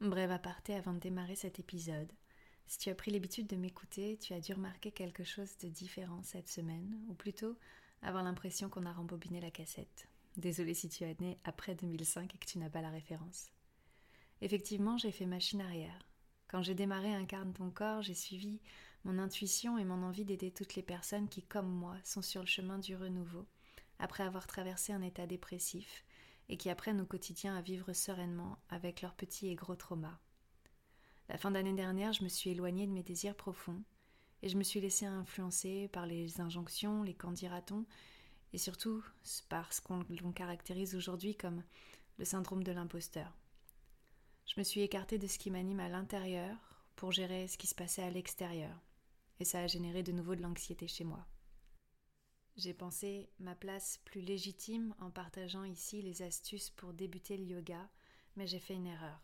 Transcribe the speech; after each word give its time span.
Bref 0.00 0.30
aparté 0.30 0.74
avant 0.74 0.92
de 0.92 1.00
démarrer 1.00 1.34
cet 1.34 1.58
épisode. 1.58 2.12
Si 2.68 2.78
tu 2.78 2.88
as 2.88 2.94
pris 2.94 3.10
l'habitude 3.10 3.48
de 3.48 3.56
m'écouter, 3.56 4.16
tu 4.18 4.32
as 4.32 4.40
dû 4.40 4.52
remarquer 4.52 4.92
quelque 4.92 5.24
chose 5.24 5.56
de 5.58 5.68
différent 5.68 6.22
cette 6.22 6.48
semaine, 6.48 7.00
ou 7.08 7.14
plutôt 7.14 7.56
avoir 8.02 8.22
l'impression 8.22 8.68
qu'on 8.68 8.86
a 8.86 8.92
rembobiné 8.92 9.40
la 9.40 9.50
cassette. 9.50 10.06
Désolée 10.36 10.74
si 10.74 10.88
tu 10.88 11.02
as 11.02 11.14
né 11.20 11.36
après 11.42 11.74
2005 11.74 12.32
et 12.32 12.38
que 12.38 12.46
tu 12.46 12.58
n'as 12.58 12.70
pas 12.70 12.80
la 12.80 12.90
référence. 12.90 13.50
Effectivement, 14.40 14.98
j'ai 14.98 15.10
fait 15.10 15.26
machine 15.26 15.62
arrière. 15.62 15.98
Quand 16.46 16.62
j'ai 16.62 16.76
démarré 16.76 17.12
Incarne 17.12 17.52
ton 17.52 17.70
corps, 17.70 18.02
j'ai 18.02 18.14
suivi 18.14 18.60
mon 19.02 19.18
intuition 19.18 19.78
et 19.78 19.84
mon 19.84 20.04
envie 20.04 20.24
d'aider 20.24 20.52
toutes 20.52 20.76
les 20.76 20.82
personnes 20.82 21.28
qui, 21.28 21.42
comme 21.42 21.68
moi, 21.68 21.96
sont 22.04 22.22
sur 22.22 22.42
le 22.42 22.46
chemin 22.46 22.78
du 22.78 22.94
renouveau, 22.94 23.46
après 23.98 24.22
avoir 24.22 24.46
traversé 24.46 24.92
un 24.92 25.02
état 25.02 25.26
dépressif, 25.26 26.04
et 26.48 26.56
qui 26.56 26.70
apprennent 26.70 27.00
au 27.00 27.06
quotidien 27.06 27.56
à 27.56 27.60
vivre 27.60 27.92
sereinement 27.92 28.58
avec 28.68 29.02
leurs 29.02 29.14
petits 29.14 29.48
et 29.48 29.54
gros 29.54 29.76
traumas. 29.76 30.18
La 31.28 31.36
fin 31.36 31.50
d'année 31.50 31.74
dernière, 31.74 32.12
je 32.12 32.24
me 32.24 32.28
suis 32.28 32.50
éloignée 32.50 32.86
de 32.86 32.92
mes 32.92 33.02
désirs 33.02 33.36
profonds, 33.36 33.82
et 34.42 34.48
je 34.48 34.56
me 34.56 34.62
suis 34.62 34.80
laissée 34.80 35.04
influencer 35.04 35.88
par 35.88 36.06
les 36.06 36.40
injonctions, 36.40 37.02
les 37.02 37.14
candidatons, 37.14 37.84
et 38.52 38.58
surtout 38.58 39.04
par 39.48 39.72
ce 39.72 39.80
qu'on 39.80 40.32
caractérise 40.32 40.94
aujourd'hui 40.94 41.36
comme 41.36 41.62
le 42.18 42.24
syndrome 42.24 42.64
de 42.64 42.72
l'imposteur. 42.72 43.36
Je 44.46 44.54
me 44.58 44.64
suis 44.64 44.80
écartée 44.80 45.18
de 45.18 45.26
ce 45.26 45.38
qui 45.38 45.50
m'anime 45.50 45.80
à 45.80 45.88
l'intérieur 45.88 46.56
pour 46.96 47.12
gérer 47.12 47.46
ce 47.46 47.58
qui 47.58 47.66
se 47.66 47.74
passait 47.74 48.02
à 48.02 48.10
l'extérieur, 48.10 48.74
et 49.38 49.44
ça 49.44 49.60
a 49.60 49.66
généré 49.66 50.02
de 50.02 50.12
nouveau 50.12 50.34
de 50.34 50.42
l'anxiété 50.42 50.88
chez 50.88 51.04
moi. 51.04 51.26
J'ai 52.58 52.74
pensé 52.74 53.30
ma 53.38 53.54
place 53.54 54.00
plus 54.04 54.20
légitime 54.20 54.92
en 54.98 55.10
partageant 55.10 55.62
ici 55.62 56.02
les 56.02 56.22
astuces 56.22 56.70
pour 56.70 56.92
débuter 56.92 57.36
le 57.36 57.44
yoga, 57.44 57.88
mais 58.34 58.48
j'ai 58.48 58.58
fait 58.58 58.74
une 58.74 58.88
erreur. 58.88 59.22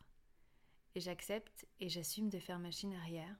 Et 0.94 1.00
j'accepte 1.00 1.66
et 1.80 1.88
j'assume 1.88 2.28
de 2.28 2.38
faire 2.38 2.60
machine 2.60 2.94
arrière. 2.94 3.36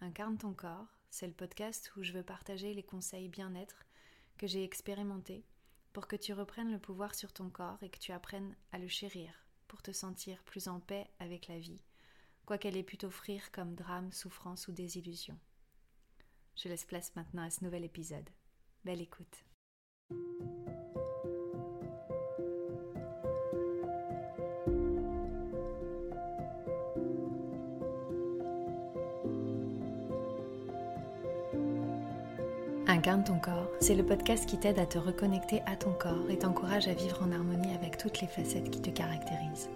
Incarne 0.00 0.38
ton 0.38 0.54
corps, 0.54 0.86
c'est 1.10 1.26
le 1.26 1.32
podcast 1.32 1.90
où 1.96 2.04
je 2.04 2.12
veux 2.12 2.22
partager 2.22 2.74
les 2.74 2.84
conseils 2.84 3.28
bien-être 3.28 3.84
que 4.38 4.46
j'ai 4.46 4.62
expérimentés 4.62 5.44
pour 5.92 6.06
que 6.06 6.14
tu 6.14 6.32
reprennes 6.32 6.70
le 6.70 6.78
pouvoir 6.78 7.16
sur 7.16 7.32
ton 7.32 7.50
corps 7.50 7.82
et 7.82 7.90
que 7.90 7.98
tu 7.98 8.12
apprennes 8.12 8.54
à 8.70 8.78
le 8.78 8.86
chérir 8.86 9.32
pour 9.66 9.82
te 9.82 9.90
sentir 9.90 10.44
plus 10.44 10.68
en 10.68 10.78
paix 10.78 11.10
avec 11.18 11.48
la 11.48 11.58
vie, 11.58 11.82
quoi 12.46 12.56
qu'elle 12.56 12.76
ait 12.76 12.84
pu 12.84 12.98
t'offrir 12.98 13.50
comme 13.50 13.74
drame, 13.74 14.12
souffrance 14.12 14.68
ou 14.68 14.72
désillusion. 14.72 15.36
Je 16.54 16.68
laisse 16.68 16.84
place 16.84 17.16
maintenant 17.16 17.42
à 17.42 17.50
ce 17.50 17.64
nouvel 17.64 17.82
épisode. 17.82 18.30
Belle 18.84 19.00
écoute. 19.00 19.44
Incarne 32.86 33.24
ton 33.24 33.38
corps, 33.38 33.70
c'est 33.80 33.94
le 33.94 34.04
podcast 34.04 34.46
qui 34.46 34.58
t'aide 34.58 34.78
à 34.78 34.84
te 34.84 34.98
reconnecter 34.98 35.62
à 35.64 35.76
ton 35.76 35.92
corps 35.92 36.28
et 36.28 36.38
t'encourage 36.38 36.86
à 36.86 36.92
vivre 36.92 37.22
en 37.22 37.32
harmonie 37.32 37.74
avec 37.74 37.96
toutes 37.96 38.20
les 38.20 38.26
facettes 38.26 38.70
qui 38.70 38.82
te 38.82 38.90
caractérisent. 38.90 39.70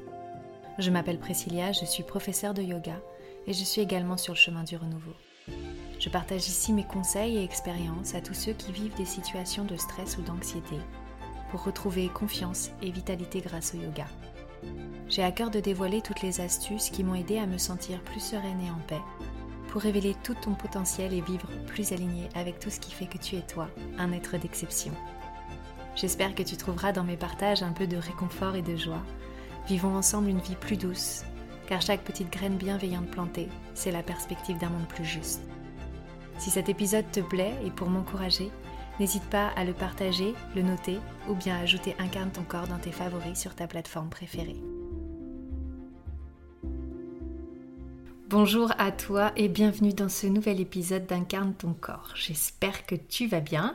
Je 0.78 0.90
m'appelle 0.90 1.18
Priscilla, 1.18 1.72
je 1.72 1.86
suis 1.86 2.02
professeure 2.02 2.52
de 2.52 2.60
yoga 2.60 3.00
et 3.46 3.54
je 3.54 3.64
suis 3.64 3.80
également 3.80 4.18
sur 4.18 4.34
le 4.34 4.38
chemin 4.38 4.64
du 4.64 4.76
renouveau. 4.76 5.14
Je 5.98 6.08
partage 6.08 6.46
ici 6.46 6.72
mes 6.72 6.84
conseils 6.84 7.38
et 7.38 7.44
expériences 7.44 8.14
à 8.14 8.20
tous 8.20 8.34
ceux 8.34 8.52
qui 8.52 8.70
vivent 8.70 8.94
des 8.96 9.04
situations 9.04 9.64
de 9.64 9.76
stress 9.76 10.16
ou 10.18 10.22
d'anxiété 10.22 10.76
pour 11.50 11.64
retrouver 11.64 12.08
confiance 12.08 12.70
et 12.82 12.90
vitalité 12.90 13.40
grâce 13.40 13.74
au 13.74 13.78
yoga. 13.78 14.06
J'ai 15.08 15.24
à 15.24 15.32
cœur 15.32 15.50
de 15.50 15.60
dévoiler 15.60 16.02
toutes 16.02 16.22
les 16.22 16.40
astuces 16.40 16.90
qui 16.90 17.02
m'ont 17.02 17.14
aidé 17.14 17.38
à 17.38 17.46
me 17.46 17.58
sentir 17.58 18.00
plus 18.02 18.20
sereine 18.20 18.60
et 18.60 18.70
en 18.70 18.78
paix, 18.86 19.00
pour 19.68 19.82
révéler 19.82 20.14
tout 20.22 20.34
ton 20.34 20.54
potentiel 20.54 21.12
et 21.12 21.20
vivre 21.20 21.48
plus 21.66 21.92
aligné 21.92 22.28
avec 22.34 22.60
tout 22.60 22.70
ce 22.70 22.80
qui 22.80 22.92
fait 22.92 23.06
que 23.06 23.18
tu 23.18 23.36
es 23.36 23.42
toi, 23.42 23.68
un 23.98 24.12
être 24.12 24.36
d'exception. 24.36 24.92
J'espère 25.96 26.34
que 26.34 26.42
tu 26.42 26.56
trouveras 26.56 26.92
dans 26.92 27.04
mes 27.04 27.16
partages 27.16 27.62
un 27.62 27.72
peu 27.72 27.86
de 27.86 27.96
réconfort 27.96 28.54
et 28.54 28.62
de 28.62 28.76
joie. 28.76 29.02
Vivons 29.66 29.96
ensemble 29.96 30.28
une 30.28 30.40
vie 30.40 30.56
plus 30.56 30.76
douce, 30.76 31.24
car 31.66 31.82
chaque 31.82 32.04
petite 32.04 32.30
graine 32.30 32.56
bienveillante 32.56 33.10
plantée, 33.10 33.48
c'est 33.74 33.92
la 33.92 34.02
perspective 34.02 34.58
d'un 34.58 34.70
monde 34.70 34.86
plus 34.86 35.04
juste. 35.04 35.42
Si 36.38 36.50
cet 36.50 36.68
épisode 36.68 37.10
te 37.10 37.18
plaît 37.18 37.54
et 37.66 37.70
pour 37.70 37.90
m'encourager, 37.90 38.52
n'hésite 39.00 39.24
pas 39.24 39.48
à 39.56 39.64
le 39.64 39.72
partager, 39.72 40.34
le 40.54 40.62
noter 40.62 40.98
ou 41.28 41.34
bien 41.34 41.56
ajouter 41.56 41.96
Incarne 41.98 42.30
ton 42.30 42.44
corps 42.44 42.68
dans 42.68 42.78
tes 42.78 42.92
favoris 42.92 43.36
sur 43.36 43.56
ta 43.56 43.66
plateforme 43.66 44.08
préférée. 44.08 44.56
Bonjour 48.28 48.70
à 48.78 48.92
toi 48.92 49.32
et 49.36 49.48
bienvenue 49.48 49.94
dans 49.94 50.08
ce 50.08 50.28
nouvel 50.28 50.60
épisode 50.60 51.06
d'Incarne 51.06 51.54
ton 51.54 51.72
corps. 51.72 52.12
J'espère 52.14 52.86
que 52.86 52.94
tu 52.94 53.26
vas 53.26 53.40
bien. 53.40 53.74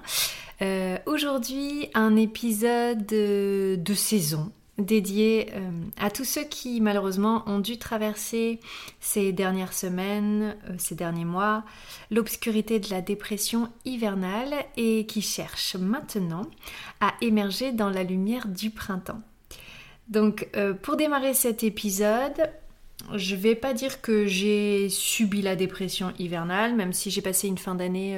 Euh, 0.61 0.97
aujourd'hui, 1.05 1.89
un 1.93 2.15
épisode 2.15 3.05
de 3.07 3.93
saison 3.93 4.53
dédié 4.77 5.51
euh, 5.53 5.69
à 5.99 6.09
tous 6.09 6.23
ceux 6.23 6.43
qui 6.43 6.81
malheureusement 6.81 7.43
ont 7.47 7.59
dû 7.59 7.77
traverser 7.77 8.59
ces 8.99 9.31
dernières 9.31 9.73
semaines, 9.73 10.55
euh, 10.67 10.73
ces 10.77 10.95
derniers 10.95 11.25
mois, 11.25 11.63
l'obscurité 12.09 12.79
de 12.79 12.89
la 12.89 13.01
dépression 13.01 13.69
hivernale 13.85 14.53
et 14.75 15.05
qui 15.05 15.21
cherchent 15.21 15.75
maintenant 15.75 16.45
à 17.01 17.13
émerger 17.21 17.71
dans 17.71 17.89
la 17.89 18.03
lumière 18.03 18.47
du 18.47 18.71
printemps. 18.71 19.21
Donc 20.07 20.49
euh, 20.55 20.73
pour 20.73 20.97
démarrer 20.97 21.35
cet 21.35 21.63
épisode, 21.63 22.49
je 23.13 23.35
vais 23.35 23.55
pas 23.55 23.73
dire 23.73 24.01
que 24.01 24.25
j'ai 24.25 24.89
subi 24.89 25.43
la 25.43 25.55
dépression 25.55 26.13
hivernale, 26.17 26.75
même 26.75 26.93
si 26.93 27.11
j'ai 27.11 27.21
passé 27.21 27.47
une 27.47 27.57
fin 27.57 27.75
d'année 27.75 28.17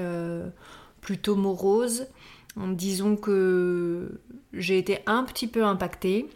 plutôt 1.02 1.36
morose. 1.36 2.06
Disons 2.56 3.16
que 3.16 4.22
j'ai 4.54 4.78
été 4.78 5.00
un 5.08 5.24
petit 5.24 5.48
peu 5.48 5.64
impactée 5.64 6.30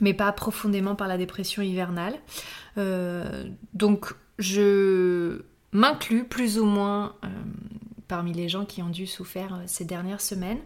mais 0.00 0.14
pas 0.14 0.32
profondément 0.32 0.94
par 0.94 1.08
la 1.08 1.18
dépression 1.18 1.62
hivernale. 1.62 2.14
Euh, 2.78 3.44
donc 3.74 4.14
je 4.38 5.42
m'inclus 5.72 6.24
plus 6.24 6.58
ou 6.58 6.64
moins 6.64 7.14
euh, 7.24 7.28
parmi 8.08 8.32
les 8.32 8.48
gens 8.48 8.64
qui 8.64 8.82
ont 8.82 8.88
dû 8.88 9.06
souffrir 9.06 9.54
euh, 9.54 9.58
ces 9.66 9.84
dernières 9.84 10.20
semaines. 10.20 10.60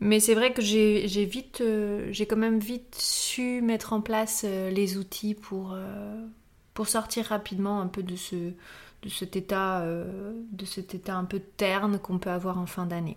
Mais 0.00 0.20
c'est 0.20 0.34
vrai 0.34 0.52
que 0.52 0.60
j'ai 0.60 1.24
vite, 1.24 1.62
j'ai 2.10 2.26
quand 2.26 2.36
même 2.36 2.58
vite 2.58 2.94
su 2.98 3.62
mettre 3.62 3.92
en 3.94 4.02
place 4.02 4.44
les 4.44 4.98
outils 4.98 5.34
pour, 5.34 5.78
pour 6.74 6.88
sortir 6.88 7.26
rapidement 7.26 7.80
un 7.80 7.86
peu 7.86 8.02
de 8.02 8.16
ce, 8.16 8.34
de 8.34 9.08
cet 9.08 9.36
état, 9.36 9.82
de 9.86 10.64
cet 10.66 10.94
état 10.94 11.14
un 11.14 11.24
peu 11.24 11.38
terne 11.38 11.98
qu'on 11.98 12.18
peut 12.18 12.28
avoir 12.28 12.58
en 12.58 12.66
fin 12.66 12.84
d'année. 12.84 13.16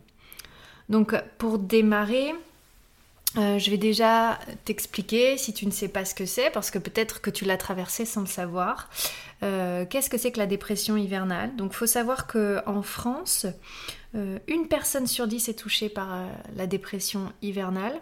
Donc 0.88 1.14
pour 1.40 1.60
démarrer, 1.60 2.34
euh, 3.36 3.60
je 3.60 3.70
vais 3.70 3.78
déjà 3.78 4.40
t'expliquer 4.64 5.38
si 5.38 5.54
tu 5.54 5.66
ne 5.66 5.72
sais 5.72 5.90
pas 5.90 6.06
ce 6.06 6.16
que 6.16 6.26
c'est, 6.26 6.50
parce 6.50 6.72
que 6.72 6.80
peut-être 6.80 7.22
que 7.22 7.30
tu 7.30 7.46
l'as 7.46 7.58
traversé 7.58 8.06
sans 8.06 8.22
le 8.22 8.28
savoir. 8.28 8.90
Euh, 9.44 9.86
qu'est-ce 9.86 10.10
que 10.10 10.18
c'est 10.18 10.32
que 10.32 10.40
la 10.40 10.48
dépression 10.48 10.96
hivernale? 10.98 11.56
Donc, 11.56 11.74
il 11.74 11.76
faut 11.76 11.88
savoir 11.88 12.26
qu'en 12.28 12.82
France, 12.82 13.46
euh, 14.16 14.40
une 14.48 14.68
personne 14.68 15.08
sur 15.08 15.28
dix 15.28 15.50
est 15.50 15.60
touchée 15.60 15.90
par 15.90 16.26
la 16.56 16.68
dépression 16.68 17.32
hivernale. 17.42 18.00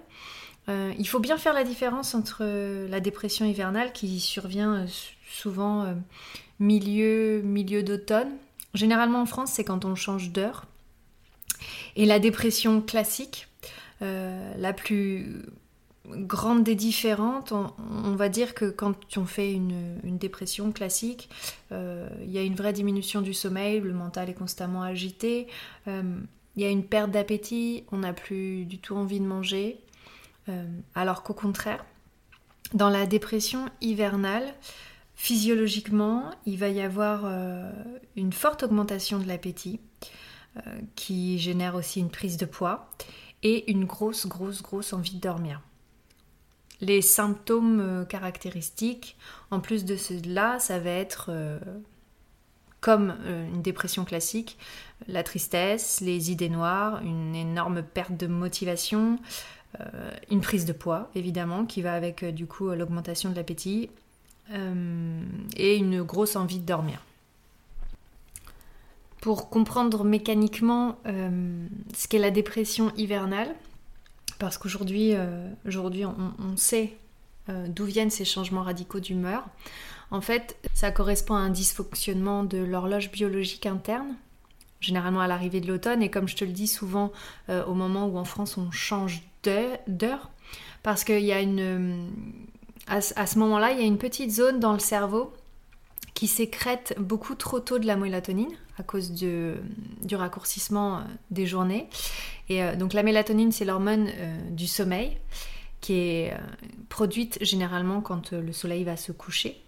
il 0.67 1.07
faut 1.07 1.19
bien 1.19 1.37
faire 1.37 1.53
la 1.53 1.63
différence 1.63 2.15
entre 2.15 2.43
la 2.87 2.99
dépression 2.99 3.45
hivernale 3.45 3.91
qui 3.93 4.19
survient 4.19 4.85
souvent 5.29 5.95
milieu, 6.59 7.41
milieu 7.43 7.83
d'automne. 7.83 8.31
Généralement 8.73 9.21
en 9.21 9.25
France, 9.25 9.51
c'est 9.53 9.63
quand 9.63 9.85
on 9.85 9.95
change 9.95 10.31
d'heure. 10.31 10.65
Et 11.95 12.05
la 12.05 12.19
dépression 12.19 12.81
classique, 12.81 13.47
la 14.01 14.73
plus 14.73 15.45
grande 16.09 16.63
des 16.63 16.75
différentes, 16.75 17.51
on, 17.51 18.15
va 18.15 18.29
dire 18.29 18.53
que 18.53 18.65
quand 18.65 18.95
on 19.17 19.25
fait 19.25 19.53
une, 19.53 19.99
dépression 20.03 20.71
classique, 20.71 21.29
euh, 21.71 22.07
il 22.21 22.31
y 22.31 22.37
a 22.37 22.41
une 22.41 22.55
vraie 22.55 22.73
diminution 22.73 23.21
du 23.21 23.33
sommeil, 23.33 23.79
le 23.79 23.93
mental 23.93 24.29
est 24.29 24.33
constamment 24.33 24.83
agité, 24.83 25.47
euh, 25.87 26.19
il 26.55 26.63
y 26.63 26.65
a 26.65 26.69
une 26.69 26.85
perte 26.85 27.11
d'appétit, 27.11 27.83
on 27.91 27.97
n'a 27.97 28.13
plus 28.13 28.65
du 28.65 28.79
tout 28.79 28.95
envie 28.95 29.19
de 29.19 29.25
manger, 29.25 29.79
alors 30.93 31.23
qu'au 31.23 31.33
contraire, 31.33 31.83
dans 32.73 32.89
la 32.89 33.07
dépression 33.07 33.65
hivernale, 33.81 34.53
physiologiquement, 35.15 36.29
il 36.45 36.59
va 36.59 36.69
y 36.69 36.81
avoir 36.81 37.25
une 38.15 38.31
forte 38.31 38.61
augmentation 38.61 39.17
de 39.17 39.27
l'appétit 39.27 39.79
qui 40.95 41.39
génère 41.39 41.73
aussi 41.73 41.99
une 41.99 42.11
prise 42.11 42.37
de 42.37 42.45
poids 42.45 42.91
et 43.45 43.71
une 43.71 43.85
grosse, 43.85 44.25
grosse, 44.25 44.63
grosse 44.63 44.91
envie 44.91 45.13
de 45.13 45.21
dormir. 45.21 45.61
Les 46.81 47.03
symptômes 47.03 47.79
euh, 47.79 48.03
caractéristiques, 48.03 49.17
en 49.51 49.59
plus 49.59 49.85
de 49.85 49.95
cela, 49.95 50.57
ça 50.59 50.79
va 50.79 50.89
être 50.89 51.27
euh, 51.29 51.59
comme 52.81 53.15
euh, 53.25 53.47
une 53.47 53.61
dépression 53.61 54.03
classique, 54.03 54.57
la 55.07 55.21
tristesse, 55.21 56.01
les 56.01 56.31
idées 56.31 56.49
noires, 56.49 57.03
une 57.03 57.35
énorme 57.35 57.83
perte 57.83 58.17
de 58.17 58.27
motivation, 58.27 59.19
une 60.31 60.39
prise 60.39 60.63
de 60.63 60.71
poids 60.71 61.11
évidemment 61.15 61.65
qui 61.65 61.81
va 61.81 61.95
avec 61.95 62.23
du 62.23 62.47
coup 62.47 62.69
l'augmentation 62.69 63.29
de 63.29 63.35
l'appétit, 63.35 63.89
et 65.57 65.75
une 65.75 66.01
grosse 66.01 66.37
envie 66.37 66.59
de 66.59 66.65
dormir. 66.65 67.01
Pour 69.25 69.49
comprendre 69.49 70.03
mécaniquement 70.03 70.99
ce 71.03 72.07
qu'est 72.07 72.19
la 72.19 72.29
dépression 72.29 72.91
hivernale, 72.95 73.55
parce 74.37 74.59
qu'aujourd'hui 74.59 75.13
aujourd'hui 75.65 76.05
on, 76.05 76.55
sait 76.57 76.95
d'où 77.49 77.85
viennent 77.85 78.11
ces 78.11 78.23
changements 78.23 78.61
radicaux 78.61 78.99
d'humeur. 78.99 79.43
En 80.11 80.21
fait, 80.21 80.57
ça 80.75 80.91
correspond 80.91 81.33
à 81.33 81.39
un 81.39 81.49
dysfonctionnement 81.49 82.43
de 82.43 82.59
l'horloge 82.59 83.09
biologique 83.09 83.65
interne, 83.65 84.15
généralement 84.79 85.21
à 85.21 85.27
l'arrivée 85.27 85.59
de 85.59 85.69
l'automne, 85.69 86.03
et 86.03 86.11
comme 86.11 86.27
je 86.27 86.35
te 86.35 86.45
le 86.45 86.51
dis 86.51 86.67
souvent 86.67 87.11
au 87.49 87.73
moment 87.73 88.05
où 88.05 88.19
en 88.19 88.25
France 88.25 88.59
on 88.59 88.69
change 88.69 89.23
d'heure, 89.87 90.29
parce 90.83 91.03
qu'il 91.03 91.25
y 91.25 91.31
a 91.31 91.41
une... 91.41 92.11
À, 92.85 93.01
ce 93.01 93.39
moment-là, 93.39 93.71
il 93.71 93.79
y 93.79 93.81
a 93.81 93.87
une 93.87 93.97
petite 93.97 94.29
zone 94.29 94.59
dans 94.59 94.73
le 94.73 94.77
cerveau 94.77 95.33
qui 96.15 96.27
sécrète 96.27 96.95
beaucoup 96.97 97.35
trop 97.35 97.59
tôt 97.59 97.77
de 97.77 97.85
la 97.85 97.97
mélatonine 97.97 98.55
à 98.79 98.83
cause 98.83 99.11
du, 99.11 99.53
raccourcissement 100.13 100.97
euh, 100.97 101.01
des 101.29 101.45
journées. 101.45 101.87
Et 102.49 102.63
euh, 102.63 102.75
donc 102.75 102.93
la 102.93 103.03
mélatonine, 103.03 103.51
c'est 103.51 103.65
l'hormone 103.65 104.09
euh, 104.09 104.49
du 104.49 104.65
sommeil 104.65 105.17
qui 105.81 105.93
est 105.93 106.33
produite 106.89 107.37
généralement 107.41 108.01
quand 108.01 108.31
le 108.31 108.51
soleil 108.53 108.83
va 108.83 108.97
se 108.97 109.11
coucher. 109.11 109.61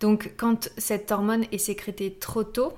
Donc 0.00 0.32
quand 0.36 0.68
cette 0.76 1.10
hormone 1.12 1.46
est 1.50 1.56
sécrétée 1.56 2.12
trop 2.12 2.44
tôt, 2.44 2.74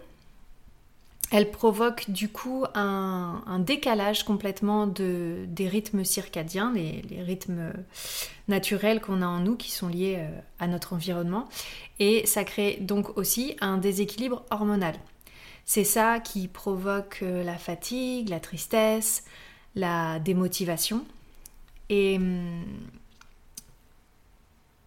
elle 1.32 1.50
provoque 1.50 2.08
du 2.10 2.28
coup 2.28 2.64
un, 2.74 3.58
décalage 3.58 4.24
complètement 4.24 4.86
de, 4.86 5.44
des 5.48 5.68
rythmes 5.68 6.04
circadiens, 6.04 6.72
les, 6.72 7.02
rythmes 7.22 7.72
naturels 8.48 9.00
qu'on 9.00 9.22
a 9.22 9.26
en 9.26 9.40
nous 9.40 9.56
qui 9.56 9.72
sont 9.72 9.88
liés 9.88 10.16
euh, 10.18 10.40
à 10.60 10.68
notre 10.68 10.92
environnement. 10.92 11.48
Et 11.98 12.26
ça 12.26 12.44
crée 12.44 12.78
donc 12.80 13.18
aussi 13.18 13.56
un 13.60 13.76
déséquilibre 13.76 14.44
hormonal. 14.50 14.94
C'est 15.64 15.84
ça 15.84 16.20
qui 16.20 16.46
provoque 16.46 17.20
euh, 17.22 17.42
la 17.42 17.58
fatigue, 17.58 18.28
la 18.28 18.38
tristesse, 18.38 19.24
la 19.74 20.20
démotivation. 20.20 21.04
Et 21.88 22.16
hum, 22.16 22.64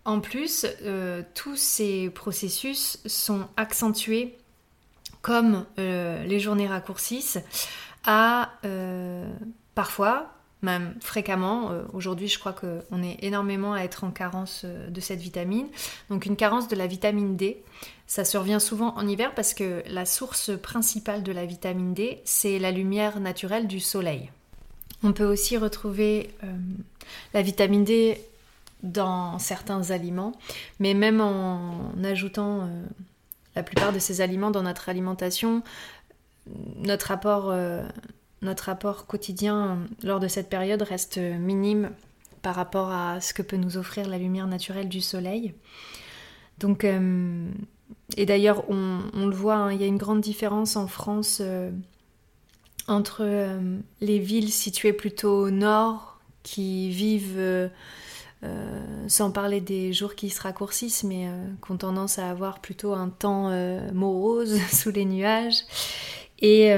en 0.06 0.21
plus, 0.21 0.65
euh, 0.81 1.21
tous 1.35 1.57
ces 1.57 2.09
processus 2.09 3.00
sont 3.06 3.45
accentués 3.57 4.38
comme 5.21 5.66
euh, 5.77 6.24
les 6.24 6.39
journées 6.39 6.68
raccourcissent, 6.68 7.39
à 8.06 8.51
euh, 8.66 9.27
parfois, 9.75 10.33
même 10.62 10.95
fréquemment, 11.01 11.71
euh, 11.71 11.83
aujourd'hui 11.94 12.27
je 12.27 12.39
crois 12.39 12.54
qu'on 12.54 13.04
est 13.04 13.18
énormément 13.24 13.74
à 13.74 13.81
être 13.81 14.04
en 14.04 14.12
carence 14.12 14.66
de 14.66 15.01
cette 15.01 15.19
vitamine, 15.19 15.68
donc 16.10 16.25
une 16.25 16.36
carence 16.36 16.68
de 16.68 16.75
la 16.75 16.88
vitamine 16.88 17.36
D. 17.36 17.62
Ça 18.07 18.25
survient 18.25 18.60
souvent 18.60 18.95
en 18.98 19.07
hiver 19.07 19.33
parce 19.36 19.54
que 19.54 19.83
la 19.88 20.06
source 20.06 20.51
principale 20.60 21.21
de 21.21 21.31
la 21.31 21.45
vitamine 21.45 21.94
D, 21.94 22.21
c'est 22.25 22.57
la 22.57 22.71
lumière 22.71 23.19
naturelle 23.19 23.68
du 23.68 23.80
soleil. 23.80 24.31
On 25.04 25.13
peut 25.13 25.25
aussi 25.25 25.57
retrouver 25.57 26.30
la 27.33 27.42
vitamine 27.42 27.83
D 27.83 28.19
dans 28.81 29.38
certains 29.38 29.92
aliments, 29.92 30.33
mais 30.80 30.94
même 30.94 31.21
en 31.21 31.94
ajoutant 32.04 32.68
la 33.55 33.63
plupart 33.63 33.93
de 33.93 33.99
ces 33.99 34.21
aliments 34.21 34.51
dans 34.51 34.63
notre 34.63 34.89
alimentation, 34.89 35.63
notre 36.77 37.07
rapport, 37.07 37.49
euh, 37.49 37.83
notre 38.41 38.73
quotidien 39.05 39.79
lors 40.03 40.19
de 40.19 40.27
cette 40.27 40.49
période 40.49 40.81
reste 40.81 41.17
minime 41.17 41.91
par 42.41 42.55
rapport 42.55 42.91
à 42.91 43.19
ce 43.21 43.33
que 43.33 43.41
peut 43.41 43.57
nous 43.57 43.77
offrir 43.77 44.07
la 44.07 44.17
lumière 44.17 44.47
naturelle 44.47 44.87
du 44.87 45.01
soleil. 45.01 45.53
Donc, 46.59 46.83
euh, 46.83 47.49
et 48.17 48.25
d'ailleurs, 48.25 48.69
on, 48.69 49.27
le 49.27 49.35
voit, 49.35 49.55
hein, 49.55 49.71
il 49.73 49.81
y 49.81 49.83
a 49.83 49.87
une 49.87 49.97
grande 49.97 50.21
différence 50.21 50.75
en 50.75 50.87
France 50.87 51.39
euh, 51.41 51.71
entre 52.87 53.59
les 54.01 54.19
villes 54.19 54.51
situées 54.51 54.93
plutôt 54.93 55.45
au 55.45 55.51
nord 55.51 56.19
qui 56.41 56.89
vivent 56.89 57.69
sans 59.09 59.31
parler 59.31 59.59
des 59.59 59.91
jours 59.91 60.15
qui 60.15 60.30
se 60.30 60.41
raccourcissent, 60.41 61.03
mais 61.03 61.27
euh, 61.27 61.31
qui 61.65 61.71
ont 61.71 61.77
tendance 61.77 62.19
à 62.19 62.30
avoir 62.30 62.59
plutôt 62.59 62.94
un 62.94 63.09
temps 63.09 63.50
euh, 63.50 63.91
morose 63.91 64.59
sous 64.71 64.91
les 64.91 65.06
nuages. 65.06 65.63
Et, 66.41 66.74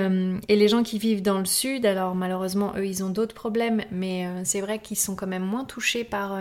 les 0.50 0.68
gens 0.68 0.82
qui 0.82 0.98
vivent 0.98 1.22
dans 1.22 1.38
le 1.38 1.46
sud, 1.46 1.86
alors 1.86 2.16
malheureusement, 2.16 2.74
eux, 2.78 2.88
ils 2.88 3.04
ont 3.04 3.12
d'autres 3.12 3.36
problèmes, 3.36 3.84
mais 3.92 4.26
c'est 4.44 4.60
vrai 4.60 4.80
qu'ils 4.80 4.98
sont 4.98 5.16
quand 5.16 5.28
même 5.28 5.46
moins 5.46 5.66
touchés 5.66 6.04
par, 6.04 6.40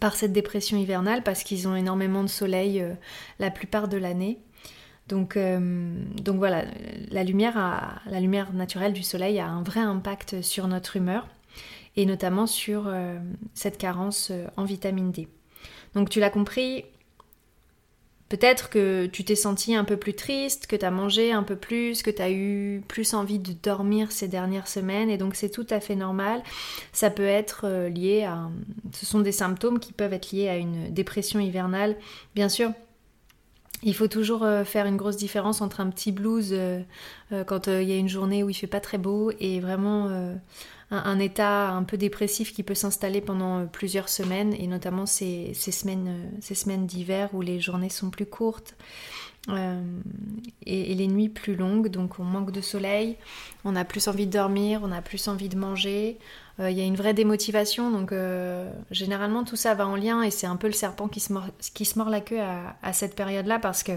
par 0.00 0.16
cette 0.16 0.32
dépression 0.32 0.76
hivernale 0.76 1.22
parce 1.22 1.44
qu'ils 1.44 1.68
ont 1.68 1.76
énormément 1.76 2.24
de 2.24 2.28
soleil 2.28 2.84
la 3.38 3.52
plupart 3.52 3.86
de 3.86 3.98
l'année. 3.98 4.40
Donc, 5.06 5.38
donc 5.38 6.38
voilà, 6.38 6.64
la 7.12 7.22
lumière, 7.22 8.00
la 8.04 8.18
lumière 8.18 8.52
naturelle 8.52 8.92
du 8.92 9.04
soleil 9.04 9.38
a 9.38 9.46
un 9.46 9.62
vrai 9.62 9.78
impact 9.78 10.42
sur 10.42 10.66
notre 10.66 10.96
humeur 10.96 11.28
et 11.96 12.06
notamment 12.06 12.46
sur 12.46 12.84
euh, 12.86 13.18
cette 13.54 13.78
carence 13.78 14.28
euh, 14.30 14.46
en 14.56 14.64
vitamine 14.64 15.10
D. 15.10 15.28
Donc 15.94 16.08
tu 16.08 16.20
l'as 16.20 16.30
compris, 16.30 16.84
peut-être 18.28 18.70
que 18.70 19.06
tu 19.06 19.24
t'es 19.24 19.34
senti 19.34 19.74
un 19.74 19.84
peu 19.84 19.96
plus 19.96 20.14
triste, 20.14 20.66
que 20.66 20.76
tu 20.76 20.84
as 20.84 20.90
mangé 20.90 21.32
un 21.32 21.42
peu 21.42 21.56
plus, 21.56 22.02
que 22.02 22.10
tu 22.10 22.22
as 22.22 22.30
eu 22.30 22.82
plus 22.86 23.12
envie 23.12 23.38
de 23.38 23.52
dormir 23.52 24.12
ces 24.12 24.28
dernières 24.28 24.68
semaines 24.68 25.10
et 25.10 25.18
donc 25.18 25.34
c'est 25.34 25.50
tout 25.50 25.66
à 25.68 25.80
fait 25.80 25.96
normal. 25.96 26.42
Ça 26.92 27.10
peut 27.10 27.22
être 27.22 27.62
euh, 27.64 27.88
lié 27.88 28.22
à... 28.24 28.48
Ce 28.92 29.04
sont 29.04 29.20
des 29.20 29.32
symptômes 29.32 29.80
qui 29.80 29.92
peuvent 29.92 30.12
être 30.12 30.30
liés 30.30 30.48
à 30.48 30.56
une 30.56 30.92
dépression 30.94 31.40
hivernale. 31.40 31.96
Bien 32.34 32.48
sûr, 32.48 32.70
il 33.82 33.94
faut 33.94 34.08
toujours 34.08 34.46
faire 34.64 34.86
une 34.86 34.96
grosse 34.96 35.16
différence 35.16 35.62
entre 35.62 35.80
un 35.80 35.88
petit 35.88 36.12
blues 36.12 36.54
quand 37.46 37.66
il 37.66 37.88
y 37.88 37.92
a 37.92 37.96
une 37.96 38.08
journée 38.08 38.42
où 38.42 38.50
il 38.50 38.54
fait 38.54 38.66
pas 38.66 38.80
très 38.80 38.98
beau 38.98 39.32
et 39.40 39.60
vraiment 39.60 40.08
un, 40.90 41.18
état 41.18 41.70
un 41.70 41.84
peu 41.84 41.96
dépressif 41.96 42.52
qui 42.52 42.62
peut 42.62 42.74
s'installer 42.74 43.20
pendant 43.20 43.60
euh, 43.60 43.64
plusieurs 43.64 44.08
semaines, 44.08 44.54
et 44.54 44.66
notamment 44.66 45.06
ces, 45.06 45.54
semaines, 45.54 46.08
euh, 46.08 46.36
ces 46.40 46.54
semaines 46.54 46.86
d'hiver 46.86 47.30
où 47.32 47.42
les 47.42 47.60
journées 47.60 47.88
sont 47.88 48.10
plus 48.10 48.26
courtes. 48.26 48.74
Euh, 49.48 49.80
et, 50.66 50.94
les 50.94 51.06
nuits 51.06 51.30
plus 51.30 51.56
longues, 51.56 51.88
donc 51.88 52.18
on 52.18 52.24
manque 52.24 52.50
de 52.50 52.60
soleil, 52.60 53.16
on 53.64 53.74
a 53.74 53.84
plus 53.84 54.06
envie 54.08 54.26
de 54.26 54.32
dormir, 54.32 54.80
on 54.82 54.92
a 54.92 55.00
plus 55.00 55.28
envie 55.28 55.48
de 55.48 55.56
manger, 55.56 56.18
il 56.60 56.76
y 56.76 56.80
a 56.80 56.84
une 56.84 56.96
vraie 56.96 57.14
démotivation, 57.14 57.90
donc 57.90 58.12
généralement 58.90 59.44
tout 59.44 59.56
ça 59.56 59.74
va 59.74 59.86
en 59.86 59.96
lien 59.96 60.22
et 60.22 60.30
c'est 60.30 60.46
un 60.46 60.56
peu 60.56 60.66
le 60.66 60.72
serpent 60.72 61.08
qui 61.08 61.20
se 61.20 61.32
mord, 61.32 62.10
la 62.10 62.20
queue 62.20 62.40
à 62.40 62.92
cette 62.92 63.14
période-là 63.14 63.58
parce 63.58 63.82
que 63.82 63.92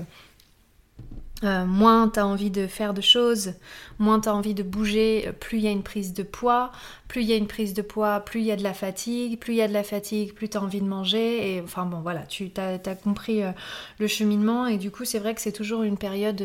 euh, 1.44 1.66
moins 1.66 2.08
tu 2.08 2.20
as 2.20 2.28
envie 2.28 2.52
de 2.52 2.68
faire 2.68 2.94
de 2.94 3.02
choses, 3.02 3.54
moins 4.00 4.22
tu 4.22 4.30
as 4.30 4.36
envie 4.36 4.54
de 4.54 4.64
bouger, 4.64 5.26
euh, 5.28 5.32
plus 5.34 5.58
il 5.58 5.64
y 5.66 5.68
a 5.68 5.72
une 5.72 5.84
prise 5.84 6.14
de 6.14 6.24
poids, 6.24 6.72
plus 7.10 7.22
il 7.22 7.28
y 7.28 7.34
a 7.34 7.36
une 7.36 7.48
prise 7.48 7.74
de 7.74 7.82
poids, 7.82 8.22
plus 8.22 8.40
il 8.40 8.46
y 8.46 8.52
a 8.52 8.56
de 8.56 8.64
la 8.64 8.74
fatigue, 8.74 9.38
plus 9.40 9.54
il 9.54 9.58
y 9.58 9.62
a 9.62 9.68
de 9.68 9.74
la 9.74 9.84
fatigue, 9.84 10.34
plus 10.34 10.48
tu 10.48 10.58
as 10.58 10.62
envie 10.62 10.80
de 10.80 10.88
manger. 10.88 11.56
Et 11.56 11.62
enfin 11.62 11.86
bon, 11.86 12.00
voilà, 12.00 12.22
tu 12.22 12.50
as, 12.56 12.96
compris 12.96 13.44
euh, 13.44 13.52
le 14.00 14.08
cheminement. 14.08 14.68
Et 14.68 14.78
du 14.78 14.90
coup, 14.90 15.04
c'est 15.04 15.20
vrai 15.20 15.36
que 15.36 15.42
c'est 15.42 15.52
toujours 15.52 15.84
une 15.84 15.98
période 15.98 16.42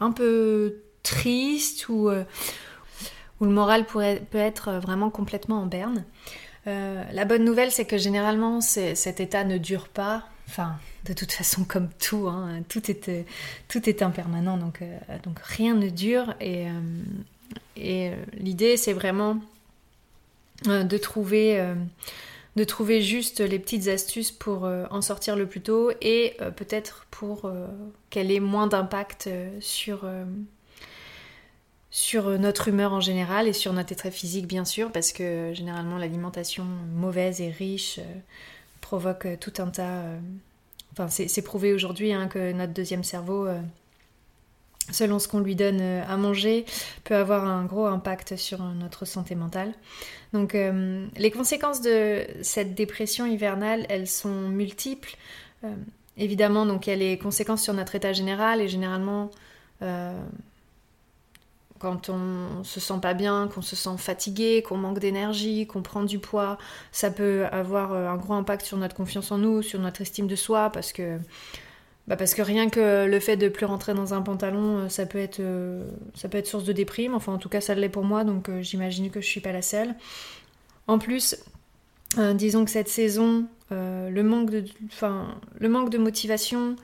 un 0.00 0.12
peu 0.12 0.74
triste 1.02 1.88
où, 1.88 2.10
où 3.42 3.44
le 3.44 3.50
moral 3.50 3.84
pourrait, 3.84 4.22
peut 4.30 4.38
être 4.38 4.72
vraiment 4.74 5.10
complètement 5.10 5.62
en 5.62 5.66
berne. 5.66 6.04
la 6.64 7.24
bonne 7.24 7.44
nouvelle, 7.44 7.72
c'est 7.72 7.84
que 7.84 7.98
généralement, 7.98 8.60
cet 8.60 9.18
état 9.18 9.42
ne 9.42 9.58
dure 9.58 9.88
pas. 9.88 10.22
Enfin, 10.48 10.76
de 11.04 11.12
toute 11.12 11.32
façon, 11.32 11.64
comme 11.64 11.88
tout, 11.98 12.28
hein, 12.28 12.62
tout, 12.68 12.90
est, 12.90 13.26
tout 13.68 13.88
est 13.88 14.02
impermanent, 14.02 14.56
donc, 14.56 14.82
euh, 14.82 14.98
rien 15.42 15.74
ne 15.74 15.88
dure. 15.88 16.34
Et, 16.40 16.66
euh, 16.66 16.70
euh, 17.78 18.14
l'idée, 18.34 18.76
c'est 18.76 18.92
vraiment 18.92 19.40
de 20.64 20.96
trouver 20.96 21.60
de 22.54 22.64
trouver 22.64 23.02
juste 23.02 23.40
les 23.40 23.58
petites 23.58 23.88
astuces 23.88 24.30
pour 24.30 24.62
en 24.90 25.00
sortir 25.00 25.34
le 25.34 25.46
plus 25.46 25.60
tôt 25.60 25.90
et 26.00 26.36
peut-être 26.54 27.06
pour 27.10 27.50
qu'elle 28.10 28.30
ait 28.30 28.38
moins 28.38 28.68
d'impact 28.68 29.28
sur, 29.58 30.06
sur 31.92 32.36
notre 32.40 32.66
humeur 32.66 32.92
en 32.92 33.00
général 33.00 33.46
et 33.46 33.52
sur 33.52 33.72
notre 33.72 33.92
état 33.92 34.10
physique 34.10 34.48
bien 34.48 34.64
sûr 34.64 34.90
parce 34.90 35.12
que 35.12 35.52
généralement 35.54 35.98
l'alimentation 35.98 36.64
mauvaise 36.94 37.40
et 37.40 37.50
riche 37.50 38.00
provoque 38.80 39.28
tout 39.38 39.52
un 39.58 39.68
tas 39.68 40.02
Enfin, 40.92 41.08
c'est 41.08 41.42
prouvé 41.42 41.72
aujourd'hui 41.72 42.12
hein, 42.12 42.28
que 42.28 42.52
notre 42.52 42.74
deuxième 42.74 43.02
cerveau, 43.02 43.46
euh, 43.46 43.58
selon 44.90 45.18
ce 45.18 45.26
qu'on 45.26 45.40
lui 45.40 45.56
donne 45.56 45.80
euh, 45.80 46.02
à 46.06 46.18
manger, 46.18 46.66
peut 47.04 47.14
avoir 47.14 47.46
un 47.46 47.64
gros 47.64 47.86
impact 47.86 48.36
sur 48.36 48.62
notre 48.62 49.06
santé 49.06 49.34
mentale. 49.34 49.72
Donc, 50.34 50.54
euh, 50.54 51.06
les 51.16 51.30
conséquences 51.30 51.80
de 51.80 52.26
cette 52.42 52.74
dépression 52.74 53.24
hivernale, 53.24 53.86
elles 53.88 54.06
sont 54.06 54.48
multiples. 54.48 55.16
évidemment, 56.18 56.66
donc 56.66 56.86
il 56.86 56.90
y 56.90 56.92
a 56.92 56.96
les 56.96 57.16
conséquences 57.18 57.62
sur 57.62 57.72
notre 57.72 57.94
état 57.94 58.12
général 58.12 58.60
et 58.60 58.68
généralement 58.68 59.30
quand 61.82 62.08
on 62.08 62.62
se 62.62 62.78
sent 62.78 63.00
pas 63.02 63.12
bien, 63.12 63.48
qu'on 63.52 63.60
se 63.60 63.74
sent 63.74 63.98
fatigué, 63.98 64.62
qu'on 64.62 64.76
manque 64.78 65.00
d'énergie, 65.00 65.66
qu'on 65.66 65.82
prend 65.82 66.04
du 66.04 66.20
poids, 66.20 66.56
ça 66.92 67.10
peut 67.10 67.44
avoir 67.50 67.92
un 67.92 68.16
gros 68.16 68.34
impact 68.34 68.64
sur 68.64 68.78
notre 68.78 68.94
confiance 68.94 69.32
en 69.32 69.38
nous, 69.38 69.62
sur 69.62 69.80
notre 69.80 70.00
estime 70.00 70.28
de 70.28 70.36
soi, 70.36 70.70
parce 70.70 70.92
que 70.92 71.18
bah 72.08 72.16
parce 72.16 72.34
que 72.34 72.42
rien 72.42 72.68
que 72.68 73.06
le 73.06 73.20
fait 73.20 73.36
de 73.36 73.48
plus 73.48 73.64
rentrer 73.64 73.94
dans 73.94 74.12
un 74.12 74.22
pantalon, 74.22 74.78
euh, 74.78 74.88
ça 74.88 75.06
peut 75.06 75.18
être, 75.18 75.38
euh, 75.40 75.84
ça 76.14 76.28
peut 76.28 76.38
être 76.38 76.48
source 76.48 76.64
de 76.64 76.72
déprime. 76.72 77.14
Enfin, 77.14 77.32
en 77.32 77.38
tout 77.38 77.48
cas, 77.48 77.60
ça 77.60 77.74
l'est 77.74 77.88
pour 77.88 78.04
moi, 78.04 78.24
donc 78.24 78.48
euh, 78.48 78.60
j'imagine 78.60 79.10
que 79.10 79.20
je 79.20 79.26
suis 79.26 79.40
pas 79.40 79.52
la 79.52 79.62
seule. 79.62 79.94
En 80.88 80.98
plus, 80.98 81.36
disons 82.34 82.64
que 82.64 82.70
cette 82.70 82.88
saison, 82.88 83.46
le, 83.70 84.22
manque 84.22 84.50
de, 84.50 84.64
le 85.58 85.68
manque 85.68 85.90
de 85.90 85.96
motivation 85.96 86.76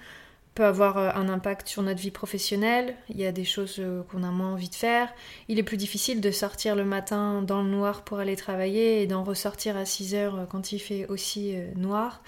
peut 0.58 0.64
avoir 0.64 1.16
un 1.16 1.28
impact 1.28 1.68
sur 1.68 1.82
notre 1.82 2.00
vie 2.00 2.10
professionnelle. 2.10 2.96
Il 3.08 3.16
y 3.16 3.26
a 3.26 3.32
des 3.32 3.44
choses 3.44 3.80
qu'on 4.10 4.22
a 4.22 4.30
moins 4.30 4.52
envie 4.52 4.68
de 4.68 4.74
faire. 4.74 5.08
Il 5.48 5.58
est 5.58 5.62
plus 5.62 5.76
difficile 5.76 6.20
de 6.20 6.30
sortir 6.30 6.74
le 6.74 6.84
matin 6.84 7.42
dans 7.42 7.62
le 7.62 7.70
noir 7.70 8.02
pour 8.02 8.18
aller 8.18 8.36
travailler 8.36 9.02
et 9.02 9.06
d'en 9.06 9.24
ressortir 9.24 9.76
à 9.76 9.84
6 9.84 10.14
heures 10.14 10.46
quand 10.50 10.72
il 10.72 10.80
fait 10.80 11.06
aussi 11.06 11.54
noir 11.76 12.22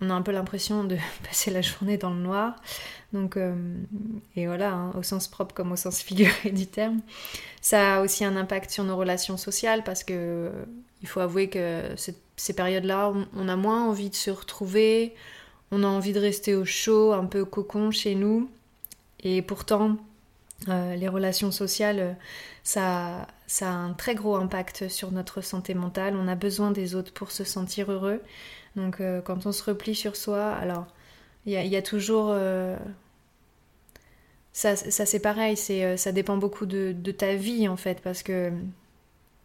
on 0.00 0.10
a 0.10 0.14
un 0.14 0.22
peu 0.22 0.32
l'impression 0.32 0.84
de 0.84 0.96
passer 1.24 1.50
la 1.50 1.62
journée 1.62 1.96
dans 1.96 2.10
le 2.10 2.20
noir. 2.20 2.56
Donc, 3.12 3.36
euh, 3.36 3.54
et 4.36 4.46
voilà, 4.46 4.72
hein, 4.72 4.92
au 4.98 5.02
sens 5.02 5.28
propre 5.28 5.54
comme 5.54 5.72
au 5.72 5.76
sens 5.76 6.00
figuré 6.02 6.50
du 6.50 6.66
terme. 6.66 7.00
Ça 7.60 7.96
a 7.96 8.00
aussi 8.02 8.24
un 8.24 8.36
impact 8.36 8.70
sur 8.70 8.84
nos 8.84 8.96
relations 8.96 9.36
sociales 9.36 9.82
parce 9.84 10.04
que 10.04 10.50
il 11.02 11.08
faut 11.08 11.20
avouer 11.20 11.50
que 11.50 11.94
ces 12.36 12.52
périodes-là, 12.54 13.12
on, 13.36 13.48
a 13.48 13.56
moins 13.56 13.86
envie 13.86 14.08
de 14.08 14.14
se 14.14 14.30
retrouver, 14.30 15.14
on 15.74 15.82
a 15.82 15.86
envie 15.86 16.12
de 16.12 16.20
rester 16.20 16.54
au 16.54 16.64
chaud, 16.64 17.12
un 17.12 17.26
peu 17.26 17.44
cocon 17.44 17.90
chez 17.90 18.14
nous. 18.14 18.48
Et 19.20 19.42
pourtant, 19.42 19.96
euh, 20.68 20.94
les 20.96 21.08
relations 21.08 21.50
sociales, 21.50 22.16
ça, 22.62 23.26
ça 23.46 23.70
a 23.70 23.72
un 23.72 23.92
très 23.92 24.14
gros 24.14 24.36
impact 24.36 24.88
sur 24.88 25.12
notre 25.12 25.40
santé 25.40 25.74
mentale. 25.74 26.16
On 26.16 26.28
a 26.28 26.34
besoin 26.34 26.70
des 26.70 26.94
autres 26.94 27.12
pour 27.12 27.30
se 27.30 27.44
sentir 27.44 27.90
heureux. 27.90 28.20
Donc 28.76 29.00
euh, 29.00 29.20
quand 29.20 29.46
on 29.46 29.52
se 29.52 29.62
replie 29.62 29.94
sur 29.94 30.16
soi, 30.16 30.50
alors 30.52 30.86
il 31.46 31.52
y, 31.52 31.76
a, 31.76 31.82
toujours... 31.82 32.28
Euh, 32.30 32.76
ça, 34.52 34.76
c'est 34.76 35.20
pareil, 35.20 35.56
euh, 35.70 35.96
ça 35.98 36.10
dépend 36.10 36.38
beaucoup 36.38 36.64
de, 36.64 36.94
ta 37.12 37.34
vie 37.34 37.68
en 37.68 37.76
fait, 37.76 38.00
parce 38.00 38.22
que 38.22 38.50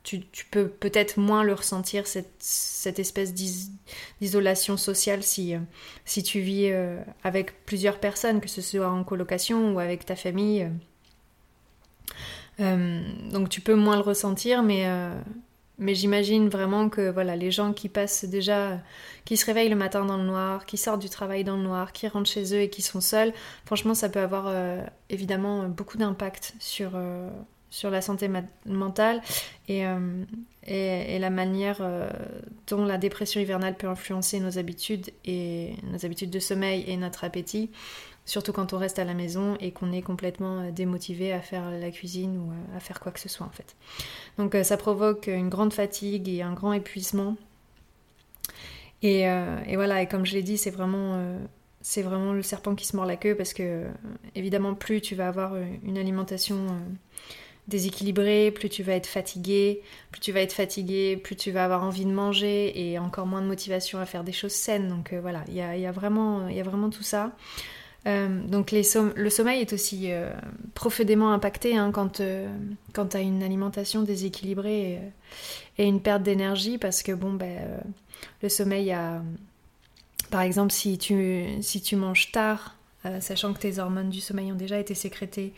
tu, 0.04 0.24
peux 0.50 0.68
peut-être 0.68 1.20
moins 1.20 1.44
le 1.44 1.54
ressentir, 1.54 2.06
cette, 2.08 3.00
espèce 3.00 3.34
d'isolation 3.34 4.78
sociale 4.78 5.22
si, 5.22 5.54
si 6.06 6.24
tu 6.24 6.40
vis 6.40 6.72
avec 7.24 7.66
plusieurs 7.66 8.00
personnes, 8.00 8.42
que 8.42 8.50
ce 8.50 8.62
soit 8.62 8.90
en 8.90 9.04
colocation 9.04 9.74
ou 9.74 9.80
avec 9.80 10.06
ta 10.06 10.16
famille. 10.16 10.68
donc 12.58 13.50
tu 13.50 13.62
peux 13.62 13.76
moins 13.76 13.98
le 13.98 14.02
ressentir, 14.02 14.64
mais 14.64 14.88
mais 15.80 15.96
j'imagine 15.96 16.50
vraiment 16.50 16.90
que 16.90 17.10
voilà, 17.10 17.36
les 17.36 17.52
gens 17.52 17.74
qui 17.74 17.88
passent 17.90 18.26
déjà, 18.26 18.80
qui 19.26 19.38
se 19.38 19.46
réveillent 19.46 19.70
le 19.70 19.78
matin 19.78 20.06
dans 20.06 20.18
le 20.18 20.26
noir, 20.26 20.66
qui 20.66 20.78
sortent 20.78 21.02
du 21.02 21.10
travail 21.10 21.46
dans 21.46 21.56
le 21.56 21.64
noir, 21.64 21.94
qui 21.94 22.08
rentrent 22.08 22.30
chez 22.30 22.54
eux 22.54 22.62
et 22.62 22.70
qui 22.70 22.82
sont 22.82 23.02
seuls, 23.02 23.34
franchement, 23.66 23.94
ça 23.94 24.10
peut 24.10 24.20
avoir 24.20 24.48
euh, 24.48 24.84
évidemment 25.10 25.70
beaucoup 25.70 25.98
d'impact 25.98 26.54
sur, 26.60 26.92
euh, 26.96 27.30
sur 27.70 27.90
la 27.90 28.02
santé 28.02 28.30
mentale 28.66 29.22
et, 29.68 29.86
euh, 29.86 30.24
et, 30.66 31.16
et, 31.16 31.20
la 31.20 31.30
manière 31.30 31.82
dont 32.68 32.86
la 32.86 32.98
dépression 32.98 33.40
hivernale 33.40 33.76
peut 33.76 33.88
influencer 33.88 34.40
nos 34.40 34.58
habitudes 34.58 35.12
et 35.26 35.74
nos 35.92 36.06
habitudes 36.06 36.32
de 36.32 36.40
sommeil 36.40 36.84
et 36.88 36.98
notre 36.98 37.24
appétit 37.24 37.70
surtout 38.30 38.54
quand 38.54 38.74
on 38.74 38.78
reste 38.78 39.00
à 39.00 39.04
la 39.04 39.14
maison 39.14 39.58
et 39.60 39.72
qu'on 39.72 39.92
est 39.92 40.02
complètement 40.02 40.60
euh, 40.60 40.72
démotivé 40.72 41.34
à 41.34 41.42
faire 41.42 41.72
la 41.72 41.92
cuisine 41.92 42.38
ou 42.38 42.52
euh, 42.52 42.78
à 42.78 42.80
faire 42.80 43.00
quoi 43.00 43.12
que 43.12 43.20
ce 43.20 43.28
soit 43.28 43.46
en 43.46 43.50
fait. 43.50 43.76
Donc 44.38 44.56
euh, 44.56 44.64
ça 44.64 44.78
provoque 44.78 45.28
une 45.28 45.50
grande 45.50 45.74
fatigue 45.74 46.30
et 46.30 46.42
un 46.42 46.54
grand 46.54 46.74
épuisement. 46.74 47.36
Et, 49.02 49.26
voilà, 49.76 50.02
et 50.02 50.10
comme 50.10 50.26
je 50.26 50.34
l'ai 50.34 50.44
dit, 50.44 50.58
c'est 50.58 50.72
vraiment, 50.72 51.24
c'est 51.80 52.02
vraiment 52.02 52.34
le 52.34 52.42
serpent 52.42 52.76
qui 52.76 52.86
se 52.86 52.98
mord 52.98 53.06
la 53.06 53.16
queue 53.16 53.34
parce 53.34 53.54
que 53.54 53.86
évidemment 54.36 54.74
plus 54.74 55.00
tu 55.00 55.16
vas 55.16 55.30
avoir 55.30 55.56
une 55.56 55.98
alimentation 55.98 56.68
déséquilibrée, 57.70 58.52
plus 58.52 58.70
tu 58.70 58.84
vas 58.84 58.94
être 58.94 59.08
fatigué, 59.08 59.82
plus 60.12 60.20
tu 60.20 60.32
vas 60.32 60.42
être 60.42 60.54
fatigué, 60.54 61.18
plus 61.18 61.36
tu 61.36 61.52
vas 61.52 61.64
avoir 61.64 61.84
envie 61.84 62.06
de 62.06 62.12
manger 62.12 62.74
et 62.76 63.00
encore 63.00 63.26
moins 63.26 63.42
de 63.42 63.48
motivation 63.48 64.00
à 64.00 64.06
faire 64.06 64.24
des 64.24 64.34
choses 64.34 64.52
saines. 64.52 64.90
Donc 64.90 65.14
voilà, 65.14 65.44
il 65.48 65.56
y 65.56 65.62
a, 65.62 65.92
vraiment, 65.92 66.50
y 66.50 66.60
a 66.60 66.64
vraiment 66.64 66.90
tout 66.90 67.04
ça. 67.04 67.32
Euh, 68.08 68.42
donc 68.48 68.72
le 68.72 69.30
sommeil 69.30 69.62
est 69.62 69.74
aussi 69.74 70.12
euh, 70.12 70.32
profondément 70.74 71.34
impacté 71.34 71.76
hein, 71.76 71.92
quand, 71.92 72.22
euh, 72.22 72.48
quand 72.94 73.08
tu 73.08 73.18
as 73.18 73.22
une 73.22 73.44
alimentation 73.44 74.04
déséquilibrée 74.04 75.02
et, 75.78 75.86
une 75.86 76.02
perte 76.02 76.24
d'énergie 76.24 76.78
parce 76.78 77.04
que 77.04 77.12
bon 77.12 77.34
ben 77.34 77.58
le 78.42 78.50
sommeil 78.50 78.92
a 78.92 79.22
par 80.30 80.42
exemple 80.42 80.72
si 80.72 80.98
tu, 80.98 81.46
si 81.62 81.82
tu 81.82 81.96
manges 81.96 82.32
tard 82.32 82.76
sachant 83.22 83.54
que 83.54 83.60
tes 83.60 83.80
hormones 83.80 84.10
du 84.10 84.20
sommeil 84.20 84.52
ont 84.52 84.56
déjà 84.56 84.78
été 84.78 84.94
sécrétées 84.94 85.54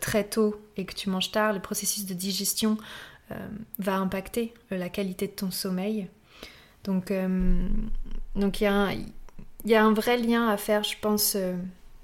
très 0.00 0.24
tôt 0.24 0.60
et 0.76 0.84
que 0.84 0.94
tu 0.94 1.10
manges 1.10 1.32
tard 1.32 1.52
le 1.52 1.60
processus 1.60 2.06
de 2.06 2.14
digestion 2.14 2.76
va 3.78 3.96
impacter 3.96 4.54
la 4.70 4.88
qualité 4.88 5.26
de 5.26 5.32
ton 5.32 5.50
sommeil 5.50 6.08
donc 6.84 7.12
donc 8.36 8.60
il 8.60 8.64
y 8.64 8.66
a 8.68 8.90
il 9.64 9.70
y 9.70 9.74
a 9.74 9.84
un 9.84 9.92
vrai 9.92 10.16
lien 10.16 10.48
à 10.48 10.56
faire, 10.56 10.82
je 10.82 10.96
pense. 11.00 11.34
Euh, 11.36 11.54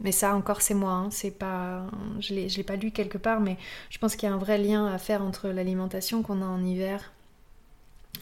mais 0.00 0.12
ça 0.12 0.34
encore 0.34 0.60
c'est 0.60 0.74
moi, 0.74 0.92
hein, 0.92 1.08
c'est 1.10 1.30
pas, 1.30 1.86
je 2.18 2.34
l'ai, 2.34 2.48
l'ai 2.48 2.64
pas 2.64 2.74
lu 2.74 2.90
quelque 2.90 3.16
part, 3.16 3.40
mais 3.40 3.56
je 3.90 3.98
pense 3.98 4.16
qu'il 4.16 4.28
y 4.28 4.32
a 4.32 4.34
un 4.34 4.38
vrai 4.38 4.58
lien 4.58 4.86
à 4.86 4.98
faire 4.98 5.22
entre 5.22 5.48
l'alimentation 5.48 6.22
qu'on 6.22 6.42
a 6.42 6.46
en 6.46 6.64
hiver 6.64 7.12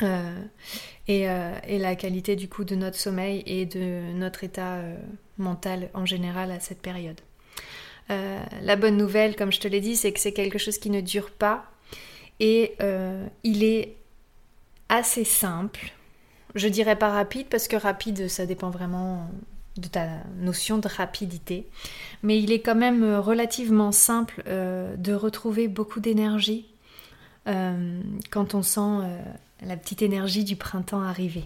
euh, 0.02 0.38
euh, 1.08 1.58
et, 1.66 1.78
la 1.78 1.96
qualité 1.96 2.36
du 2.36 2.46
coup 2.46 2.64
de 2.64 2.76
notre 2.76 2.98
sommeil 2.98 3.42
et 3.46 3.64
de 3.64 4.12
notre 4.12 4.44
état 4.44 4.80
mental 5.38 5.90
en 5.94 6.06
général 6.06 6.50
à 6.50 6.60
cette 6.60 6.80
période. 6.80 7.20
la 8.08 8.76
bonne 8.76 8.96
nouvelle, 8.96 9.36
comme 9.36 9.52
je 9.52 9.60
te 9.60 9.68
l'ai 9.68 9.80
dit, 9.80 9.96
c'est 9.96 10.12
que 10.12 10.20
c'est 10.20 10.32
quelque 10.32 10.58
chose 10.58 10.78
qui 10.78 10.90
ne 10.90 11.00
dure 11.00 11.30
pas 11.30 11.64
et 12.40 12.76
il 13.42 13.64
est 13.64 13.96
assez 14.88 15.24
simple 15.24 15.92
je 16.54 16.68
dirais 16.68 16.96
pas 16.96 17.10
rapide 17.10 17.46
parce 17.48 17.68
que 17.68 17.76
rapide, 17.76 18.28
ça 18.28 18.46
dépend 18.46 18.70
vraiment 18.70 19.30
de 19.76 19.88
ta 19.88 20.06
notion 20.38 20.78
de 20.78 20.88
rapidité. 20.88 21.66
Mais 22.22 22.38
il 22.38 22.52
est 22.52 22.60
quand 22.60 22.74
même 22.74 23.02
euh, 23.02 23.20
relativement 23.20 23.90
simple 23.90 24.42
euh, 24.46 24.94
de 24.96 25.14
retrouver 25.14 25.66
beaucoup 25.66 26.00
d'énergie 26.00 26.66
euh, 27.48 28.00
quand 28.30 28.54
on 28.54 28.62
sent 28.62 29.06
la 29.64 29.76
petite 29.76 30.02
énergie 30.02 30.44
du 30.44 30.56
printemps 30.56 31.02
arriver. 31.02 31.44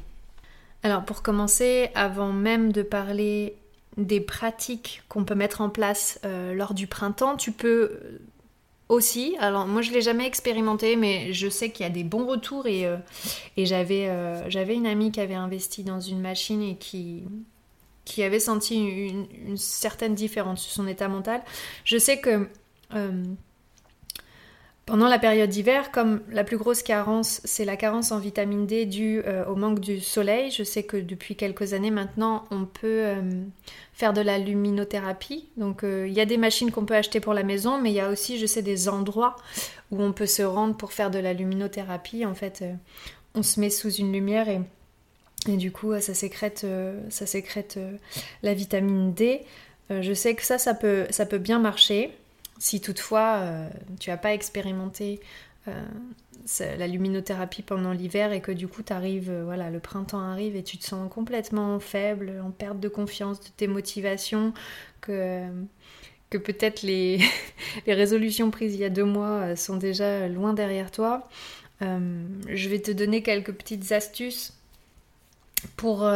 Alors 0.82 1.04
pour 1.04 1.22
commencer, 1.22 1.90
avant 1.94 2.32
même 2.32 2.72
de 2.72 2.82
parler 2.82 3.56
des 3.96 4.20
pratiques 4.20 5.02
qu'on 5.08 5.24
peut 5.24 5.34
mettre 5.34 5.60
en 5.60 5.70
place 5.70 6.20
lors 6.54 6.74
du 6.74 6.86
printemps, 6.86 7.36
tu 7.36 7.52
peux 7.52 7.98
aussi. 8.88 9.36
Alors 9.40 9.66
moi 9.66 9.82
je 9.82 9.92
l'ai 9.92 10.02
jamais 10.02 10.26
expérimenté, 10.26 10.96
mais 10.96 11.32
je 11.32 11.48
sais 11.48 11.70
qu'il 11.70 11.84
y 11.84 11.88
a 11.88 11.92
des 11.92 12.04
bons 12.04 12.26
retours 12.26 12.66
et, 12.66 12.86
euh, 12.86 12.96
euh, 13.58 14.44
j'avais 14.48 14.74
une 14.74 14.86
amie 14.86 15.10
qui 15.12 15.20
avait 15.20 15.34
investi 15.34 15.82
dans 15.82 16.00
une 16.00 16.20
machine 16.20 16.62
et 16.62 16.76
qui 16.76 18.22
avait 18.22 18.40
senti 18.40 18.76
une, 18.76 19.56
certaine 19.56 20.14
différence 20.14 20.62
sur 20.62 20.72
son 20.72 20.86
état 20.86 21.08
mental. 21.08 21.42
Je 21.84 21.98
sais 21.98 22.18
que 22.18 22.48
euh, 22.94 23.24
pendant 24.86 25.08
la 25.08 25.18
période 25.18 25.50
d'hiver, 25.50 25.90
comme 25.90 26.22
la 26.30 26.44
plus 26.44 26.56
grosse 26.56 26.84
carence, 26.84 27.40
c'est 27.42 27.64
la 27.64 27.76
carence 27.76 28.12
en 28.12 28.20
vitamine 28.20 28.66
D 28.66 28.86
due 28.86 29.20
euh, 29.26 29.44
au 29.46 29.56
manque 29.56 29.80
du 29.80 29.98
soleil, 29.98 30.52
je 30.52 30.62
sais 30.62 30.84
que 30.84 30.96
depuis 30.96 31.34
quelques 31.34 31.72
années 31.72 31.90
maintenant, 31.90 32.44
on 32.52 32.66
peut 32.66 33.02
euh, 33.04 33.20
faire 33.92 34.12
de 34.12 34.20
la 34.20 34.38
luminothérapie. 34.38 35.48
Donc 35.56 35.82
euh, 35.82 36.06
il 36.06 36.14
y 36.14 36.20
a 36.20 36.24
des 36.24 36.36
machines 36.36 36.70
qu'on 36.70 36.84
peut 36.84 36.94
acheter 36.94 37.18
pour 37.18 37.34
la 37.34 37.42
maison, 37.42 37.80
mais 37.80 37.90
il 37.90 37.94
y 37.94 38.00
a 38.00 38.08
aussi, 38.08 38.38
je 38.38 38.46
sais, 38.46 38.62
des 38.62 38.88
endroits 38.88 39.34
où 39.90 40.00
on 40.00 40.12
peut 40.12 40.26
se 40.26 40.42
rendre 40.42 40.76
pour 40.76 40.92
faire 40.92 41.10
de 41.10 41.18
la 41.18 41.32
luminothérapie. 41.32 42.24
En 42.24 42.36
fait, 42.36 42.62
on 43.34 43.42
se 43.42 43.58
met 43.58 43.70
sous 43.70 43.92
une 43.92 44.12
lumière 44.12 44.48
et, 44.48 44.60
et 45.48 45.56
du 45.56 45.72
coup, 45.72 45.98
ça 45.98 46.14
sécrète, 46.14 46.64
ça 47.08 47.26
sécrète 47.26 47.80
la 48.44 48.54
vitamine 48.54 49.12
D. 49.12 49.40
je 49.90 50.12
sais 50.14 50.36
que 50.36 50.42
ça, 50.42 50.58
ça 50.58 50.74
peut, 50.74 51.06
ça 51.10 51.26
peut 51.26 51.38
bien 51.38 51.58
marcher. 51.58 52.12
Si 52.58 52.80
toutefois 52.80 53.36
euh, 53.36 53.68
tu 54.00 54.10
n'as 54.10 54.16
pas 54.16 54.32
expérimenté 54.32 55.20
euh, 55.68 55.84
la 56.60 56.86
luminothérapie 56.86 57.62
pendant 57.62 57.92
l'hiver 57.92 58.32
et 58.32 58.40
que 58.40 58.52
du 58.52 58.68
coup 58.68 58.82
t'arrives, 58.82 59.30
euh, 59.30 59.44
voilà, 59.44 59.70
le 59.70 59.80
printemps 59.80 60.20
arrive 60.20 60.56
et 60.56 60.62
tu 60.62 60.78
te 60.78 60.84
sens 60.84 61.10
complètement 61.12 61.78
faible, 61.80 62.40
en 62.42 62.50
perte 62.50 62.80
de 62.80 62.88
confiance, 62.88 63.40
de 63.40 63.48
tes 63.56 63.66
motivations, 63.66 64.54
que, 65.00 65.42
que 66.30 66.38
peut-être 66.38 66.82
les, 66.82 67.20
résolutions 67.86 68.50
prises 68.50 68.74
il 68.74 68.80
y 68.80 68.84
a 68.84 68.90
deux 68.90 69.04
mois 69.04 69.54
sont 69.56 69.76
déjà 69.76 70.28
loin 70.28 70.54
derrière 70.54 70.90
toi, 70.90 71.28
je 71.80 72.68
vais 72.70 72.78
te 72.80 72.90
donner 72.90 73.22
quelques 73.22 73.52
petites 73.52 73.92
astuces 73.92 74.54
pour, 75.76 76.08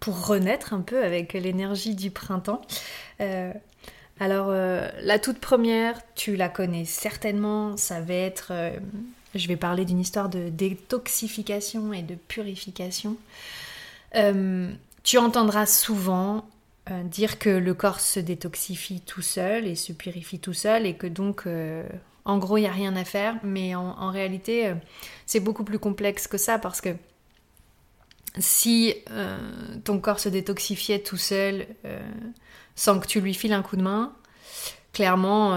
pour 0.00 0.26
renaître 0.26 0.72
un 0.72 0.80
peu 0.80 1.04
avec 1.04 1.34
l'énergie 1.34 1.94
du 1.94 2.10
printemps. 2.10 2.62
Alors 4.20 4.50
la 4.50 5.18
toute 5.18 5.38
première, 5.38 6.00
tu 6.14 6.36
la 6.36 6.48
connais 6.48 6.84
certainement, 6.84 7.76
ça 7.76 8.00
va 8.00 8.14
être, 8.14 8.52
je 9.34 9.48
vais 9.48 9.56
parler 9.56 9.84
d'une 9.84 9.98
histoire 9.98 10.28
de 10.28 10.50
détoxification 10.50 11.92
et 11.92 12.02
de 12.02 12.14
purification. 12.14 13.16
tu 15.02 15.18
entendras 15.18 15.66
souvent 15.66 16.46
dire 17.04 17.40
que 17.40 17.50
le 17.50 17.74
corps 17.74 17.98
se 17.98 18.20
détoxifie 18.20 19.00
tout 19.00 19.22
seul 19.22 19.66
et 19.66 19.74
se 19.74 19.92
purifie 19.92 20.38
tout 20.38 20.54
seul 20.54 20.86
et 20.86 20.94
que 20.94 21.08
donc 21.08 21.48
en 22.24 22.38
gros, 22.38 22.56
il 22.56 22.62
n'y 22.62 22.66
a 22.66 22.72
rien 22.72 22.96
à 22.96 23.04
faire, 23.04 23.36
mais 23.42 23.74
en, 23.74 24.10
réalité, 24.10 24.68
euh, 24.68 24.74
c'est 25.26 25.40
beaucoup 25.40 25.64
plus 25.64 25.78
complexe 25.78 26.26
que 26.26 26.38
ça 26.38 26.58
parce 26.58 26.80
que 26.80 26.90
si 28.38 28.94
euh, 29.10 29.38
ton 29.84 29.98
corps 30.00 30.20
se 30.20 30.28
détoxifiait 30.28 31.00
tout 31.00 31.18
seul 31.18 31.66
euh, 31.84 32.00
sans 32.76 32.98
que 32.98 33.06
tu 33.06 33.20
lui 33.20 33.34
files 33.34 33.52
un 33.52 33.62
coup 33.62 33.76
de 33.76 33.82
main, 33.82 34.12
clairement, 34.92 35.50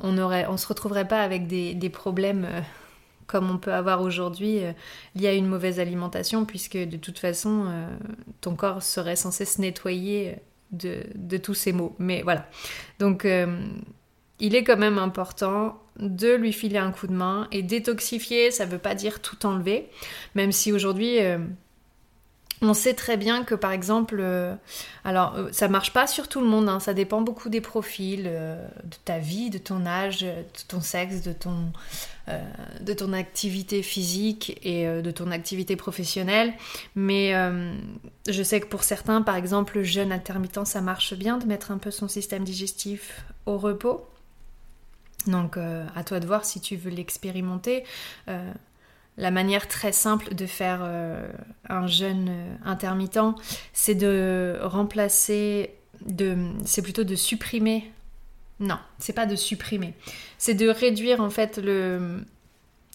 on 0.00 0.12
ne 0.12 0.22
on 0.22 0.56
se 0.56 0.66
retrouverait 0.66 1.08
pas 1.08 1.22
avec 1.22 1.46
des, 1.46 1.90
problèmes 1.90 2.46
comme 3.26 3.50
on 3.50 3.58
peut 3.58 3.72
avoir 3.72 4.02
aujourd'hui 4.02 4.60
liés 5.14 5.28
à 5.28 5.34
une 5.34 5.46
mauvaise 5.46 5.80
alimentation, 5.80 6.44
puisque 6.44 6.76
de 6.76 6.96
toute 6.96 7.18
façon, 7.18 7.66
ton 8.40 8.56
corps 8.56 8.82
serait 8.82 9.16
censé 9.16 9.44
se 9.44 9.60
nettoyer 9.60 10.36
de, 10.72 11.04
de 11.14 11.36
tous 11.36 11.54
ces 11.54 11.72
maux. 11.72 11.94
Mais 11.98 12.22
voilà. 12.22 12.46
Donc, 12.98 13.26
il 14.40 14.54
est 14.54 14.64
quand 14.64 14.76
même 14.76 14.98
important 14.98 15.80
de 15.98 16.34
lui 16.34 16.52
filer 16.52 16.78
un 16.78 16.92
coup 16.92 17.06
de 17.06 17.12
main 17.12 17.48
et 17.50 17.62
détoxifier, 17.62 18.50
ça 18.50 18.66
veut 18.66 18.78
pas 18.78 18.94
dire 18.94 19.20
tout 19.20 19.46
enlever, 19.46 19.88
même 20.34 20.52
si 20.52 20.72
aujourd'hui 20.72 21.20
euh, 21.20 21.38
on 22.62 22.74
sait 22.74 22.94
très 22.94 23.16
bien 23.16 23.44
que 23.44 23.54
par 23.54 23.72
exemple, 23.72 24.16
euh, 24.20 24.54
alors 25.04 25.34
euh, 25.36 25.48
ça 25.52 25.68
marche 25.68 25.92
pas 25.92 26.06
sur 26.06 26.28
tout 26.28 26.40
le 26.40 26.46
monde, 26.46 26.68
hein, 26.68 26.80
ça 26.80 26.94
dépend 26.94 27.20
beaucoup 27.20 27.48
des 27.48 27.60
profils, 27.60 28.24
de 28.24 28.96
ta 29.04 29.18
vie, 29.18 29.50
de 29.50 29.58
ton 29.58 29.86
âge, 29.86 30.20
de 30.20 30.34
ton 30.68 30.80
sexe, 30.80 31.22
de 31.22 31.32
ton, 31.32 31.72
de 32.80 32.92
ton 32.92 33.12
activité 33.12 33.82
physique 33.82 34.58
et 34.62 34.86
de 34.86 35.10
ton 35.10 35.30
activité 35.30 35.76
professionnelle. 35.76 36.52
Mais 36.94 37.32
je 38.28 38.42
sais 38.42 38.60
que 38.60 38.66
pour 38.66 38.84
certains, 38.84 39.22
par 39.22 39.36
exemple, 39.36 39.78
le 39.78 39.84
jeûne 39.84 40.12
intermittent, 40.12 40.66
ça 40.66 40.80
marche 40.80 41.14
bien 41.14 41.38
de 41.38 41.46
mettre 41.46 41.70
un 41.70 41.78
peu 41.78 41.90
son 41.90 42.08
système 42.08 42.44
digestif 42.44 43.24
au 43.46 43.56
repos. 43.56 44.06
Donc 45.26 45.56
euh, 45.56 45.84
à 45.94 46.04
toi 46.04 46.20
de 46.20 46.26
voir 46.26 46.44
si 46.44 46.60
tu 46.60 46.76
veux 46.76 46.90
l'expérimenter. 46.90 47.84
Euh, 48.28 48.52
la 49.18 49.30
manière 49.30 49.68
très 49.68 49.92
simple 49.92 50.34
de 50.34 50.46
faire 50.46 50.80
euh, 50.82 51.28
un 51.68 51.86
jeûne 51.86 52.32
intermittent, 52.64 53.18
c'est 53.74 53.94
de 53.94 54.58
remplacer, 54.62 55.74
c'est 56.64 56.82
plutôt 56.82 57.04
de 57.04 57.14
supprimer. 57.14 57.92
Non, 58.60 58.78
c'est 58.98 59.12
pas 59.12 59.26
de 59.26 59.36
supprimer. 59.36 59.92
C'est 60.38 60.54
de 60.54 60.68
réduire 60.68 61.20
en 61.20 61.30
fait 61.30 61.58
le, 61.58 62.24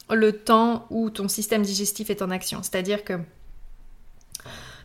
le 0.10 0.32
temps 0.32 0.88
où 0.90 1.10
ton 1.12 1.28
système 1.28 1.62
digestif 1.62 2.10
est 2.10 2.22
en 2.22 2.32
action. 2.32 2.64
C'est-à-dire 2.64 3.04
que, 3.04 3.14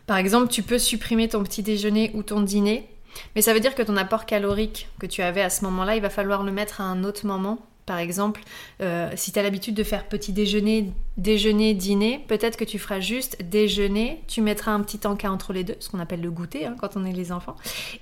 par 0.05 0.17
exemple, 0.17 0.49
tu 0.49 0.61
peux 0.61 0.79
supprimer 0.79 1.27
ton 1.27 1.43
petit 1.43 1.63
déjeuner 1.63 2.11
ou 2.13 2.23
ton 2.23 2.41
dîner 2.41 2.87
mais 3.35 3.41
ça 3.41 3.53
veut 3.53 3.59
dire 3.59 3.75
que 3.75 3.81
ton 3.81 3.97
apport 3.97 4.25
calorique 4.25 4.89
que 4.99 5.05
tu 5.05 5.21
avais 5.21 5.41
à 5.41 5.49
ce 5.49 5.63
moment-là, 5.65 5.95
il 5.95 6.01
va 6.01 6.09
falloir 6.09 6.43
le 6.43 6.51
mettre 6.51 6.81
à 6.81 6.85
un 6.85 7.03
autre 7.03 7.25
moment. 7.25 7.59
Par 7.89 7.97
exemple, 7.97 8.41
euh, 8.81 9.09
si 9.15 9.31
tu 9.31 9.39
as 9.39 9.41
l'habitude 9.41 9.73
de 9.73 9.81
faire 9.81 10.07
petit 10.07 10.31
déjeuner, 10.31 10.93
déjeuner, 11.17 11.73
dîner, 11.73 12.23
peut-être 12.27 12.55
que 12.55 12.63
tu 12.63 12.77
feras 12.77 12.99
juste 12.99 13.41
déjeuner, 13.41 14.21
tu 14.27 14.43
mettras 14.43 14.73
un 14.73 14.81
petit 14.81 15.07
encas 15.07 15.31
entre 15.31 15.53
les 15.53 15.63
deux, 15.63 15.75
ce 15.79 15.89
qu'on 15.89 15.97
appelle 15.97 16.21
le 16.21 16.29
goûter 16.29 16.67
hein, 16.67 16.75
quand 16.79 16.97
on 16.97 17.03
est 17.03 17.13
les 17.13 17.31
enfants, 17.31 17.55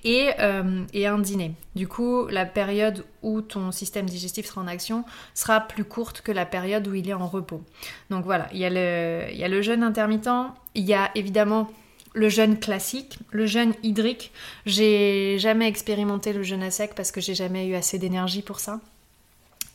et, 0.04 0.32
euh, 0.42 0.84
et 0.92 1.08
un 1.08 1.20
dîner. 1.20 1.54
Du 1.78 1.88
coup, 1.88 2.28
la 2.28 2.46
période 2.46 3.06
où 3.22 3.40
ton 3.40 3.72
système 3.72 4.08
digestif 4.08 4.48
sera 4.48 4.60
en 4.60 4.68
action 4.68 5.06
sera 5.34 5.62
plus 5.62 5.86
courte 5.86 6.20
que 6.20 6.34
la 6.34 6.46
période 6.46 6.86
où 6.86 6.94
il 6.94 7.08
est 7.08 7.14
en 7.14 7.26
repos. 7.26 7.62
Donc 8.10 8.26
voilà, 8.26 8.50
il 8.52 8.58
y 8.58 8.66
a 8.66 8.70
le, 8.70 9.32
il 9.32 9.38
y 9.38 9.46
a 9.46 9.48
le 9.48 9.62
jeûne 9.62 9.84
intermittent, 9.84 10.52
il 10.76 10.84
y 10.84 10.96
a 10.96 11.12
évidemment 11.16 11.72
le 12.14 12.28
jeûne 12.28 12.60
classique, 12.60 13.20
le 13.32 13.46
jeûne 13.46 13.74
hydrique. 13.84 14.34
J'ai 14.66 15.40
jamais 15.40 15.70
expérimenté 15.70 16.34
le 16.34 16.44
jeûne 16.44 16.64
à 16.64 16.72
sec 16.72 16.92
parce 16.94 17.12
que 17.12 17.22
j'ai 17.22 17.36
jamais 17.36 17.68
eu 17.68 17.76
assez 17.76 17.98
d'énergie 17.98 18.42
pour 18.42 18.60
ça 18.60 18.82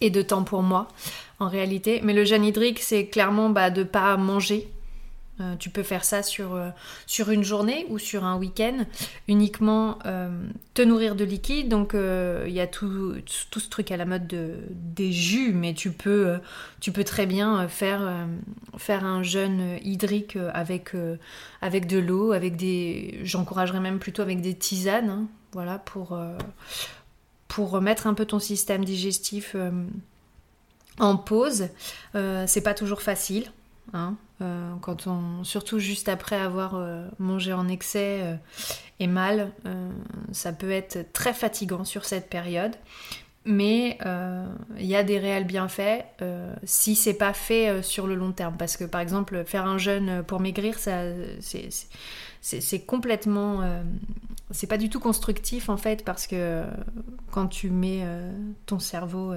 et 0.03 0.11
de 0.11 0.23
temps 0.23 0.45
pour 0.45 0.63
moi 0.63 0.89
en 1.41 1.49
réalité. 1.49 2.01
Mais 2.03 2.13
le 2.13 2.25
jeûne 2.25 2.45
hydrique, 2.45 2.81
c'est 2.81 3.07
clairement 3.07 3.51
bah, 3.51 3.71
de 3.71 3.83
pas 3.83 4.17
manger 4.17 4.69
euh, 5.41 5.57
tu 5.57 5.71
peux 5.71 5.83
faire 5.83 6.05
ça 6.05 6.23
sur, 6.23 6.55
euh, 6.55 6.69
sur 7.07 7.31
une 7.31 7.43
journée 7.43 7.87
ou 7.89 7.99
sur 7.99 8.25
un 8.25 8.37
week-end, 8.37 8.85
uniquement 9.29 9.99
euh, 10.05 10.29
te 10.75 10.83
nourrir 10.83 11.15
de 11.15 11.25
liquide. 11.25 11.69
Donc 11.69 11.95
il 11.95 12.53
y 12.53 12.61
a 12.61 12.67
tout, 12.67 13.15
tout, 13.51 13.61
ce 13.61 13.69
truc 13.69 13.91
à 13.91 13.97
la 13.97 14.05
mode 14.05 14.27
de, 14.27 14.57
des 14.71 15.11
jus, 15.11 15.53
mais 15.55 15.73
tu 15.73 15.91
peux, 15.91 16.39
tu 16.81 16.93
peux 16.93 17.05
très 17.05 17.25
bien 17.27 17.67
faire, 17.69 18.27
faire 18.77 19.05
un 19.05 19.23
jeûne 19.23 19.79
hydrique 19.83 20.37
avec, 20.53 20.93
avec 21.63 21.87
de 21.87 21.99
l'eau, 21.99 22.33
avec 22.33 22.57
des. 22.57 23.21
J'encouragerais 23.23 23.81
même 23.81 23.99
plutôt 23.99 24.23
avec 24.23 24.43
des 24.43 24.55
tisanes, 24.55 25.09
hein, 25.09 25.27
voilà, 25.53 25.79
pour, 25.79 26.19
pour 27.53 27.71
remettre 27.71 28.07
un 28.07 28.15
peu 28.15 28.25
ton 28.25 28.39
système 28.39 28.85
digestif 28.85 29.55
en 30.99 31.17
pause. 31.17 31.69
c'est 32.15 32.63
pas 32.63 32.75
toujours 32.75 33.03
facile. 33.03 33.51
Hein, 33.93 34.17
euh, 34.41 34.73
quand 34.81 35.07
surtout 35.45 35.79
juste 35.79 36.09
après 36.09 36.37
avoir 36.37 36.75
euh, 36.77 37.07
mangé 37.19 37.53
en 37.53 37.69
excès 37.69 38.21
euh, 38.23 38.37
et 39.01 39.07
mal, 39.07 39.51
ça 40.31 40.53
peut 40.53 40.71
être 40.71 41.13
très 41.13 41.35
fatigant 41.35 41.85
sur 41.85 42.05
cette 42.05 42.29
période. 42.29 42.75
Mais 43.45 43.99
il 44.79 44.87
y 44.87 44.95
a 44.95 45.03
des 45.03 45.19
réels 45.19 45.47
bienfaits 45.47 46.05
si 46.63 46.95
c'est 46.95 47.15
pas 47.15 47.33
fait 47.33 47.83
sur 47.83 48.07
le 48.07 48.15
long 48.15 48.31
terme. 48.31 48.55
Parce 48.57 48.77
que 48.77 48.85
par 48.85 49.01
exemple, 49.01 49.45
faire 49.45 49.67
un 49.67 49.79
jeûne 49.79 50.23
pour 50.23 50.39
maigrir, 50.39 50.79
ça, 50.79 51.03
c'est 51.41 51.69
complètement. 52.87 53.63
c'est 54.51 54.67
pas 54.67 54.79
du 54.79 54.89
tout 54.89 55.01
constructif 55.01 55.69
en 55.69 55.77
fait, 55.77 56.05
parce 56.05 56.27
que 56.27 56.65
quand 57.31 57.47
tu 57.47 57.71
mets 57.71 58.07
ton 58.67 58.79
cerveau 58.79 59.35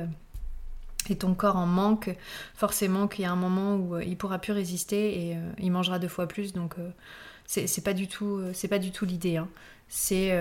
et 1.09 1.15
ton 1.15 1.33
corps 1.33 1.57
en 1.57 1.65
manque, 1.65 2.15
forcément 2.55 3.07
qu'il 3.07 3.23
y 3.23 3.25
a 3.25 3.31
un 3.31 3.35
moment 3.35 3.75
où 3.75 3.95
euh, 3.95 4.03
il 4.03 4.17
pourra 4.17 4.39
plus 4.39 4.53
résister 4.53 5.29
et 5.29 5.35
euh, 5.35 5.39
il 5.59 5.71
mangera 5.71 5.99
deux 5.99 6.07
fois 6.07 6.27
plus. 6.27 6.53
Donc 6.53 6.75
euh, 6.79 6.89
c'est 7.45 7.83
pas 7.83 7.93
du 7.93 8.07
tout, 8.07 8.41
c'est 8.53 8.67
pas 8.67 8.79
du 8.79 8.91
tout 8.91 9.05
l'idée. 9.05 9.37
Hein. 9.37 9.47
C'est, 9.87 10.35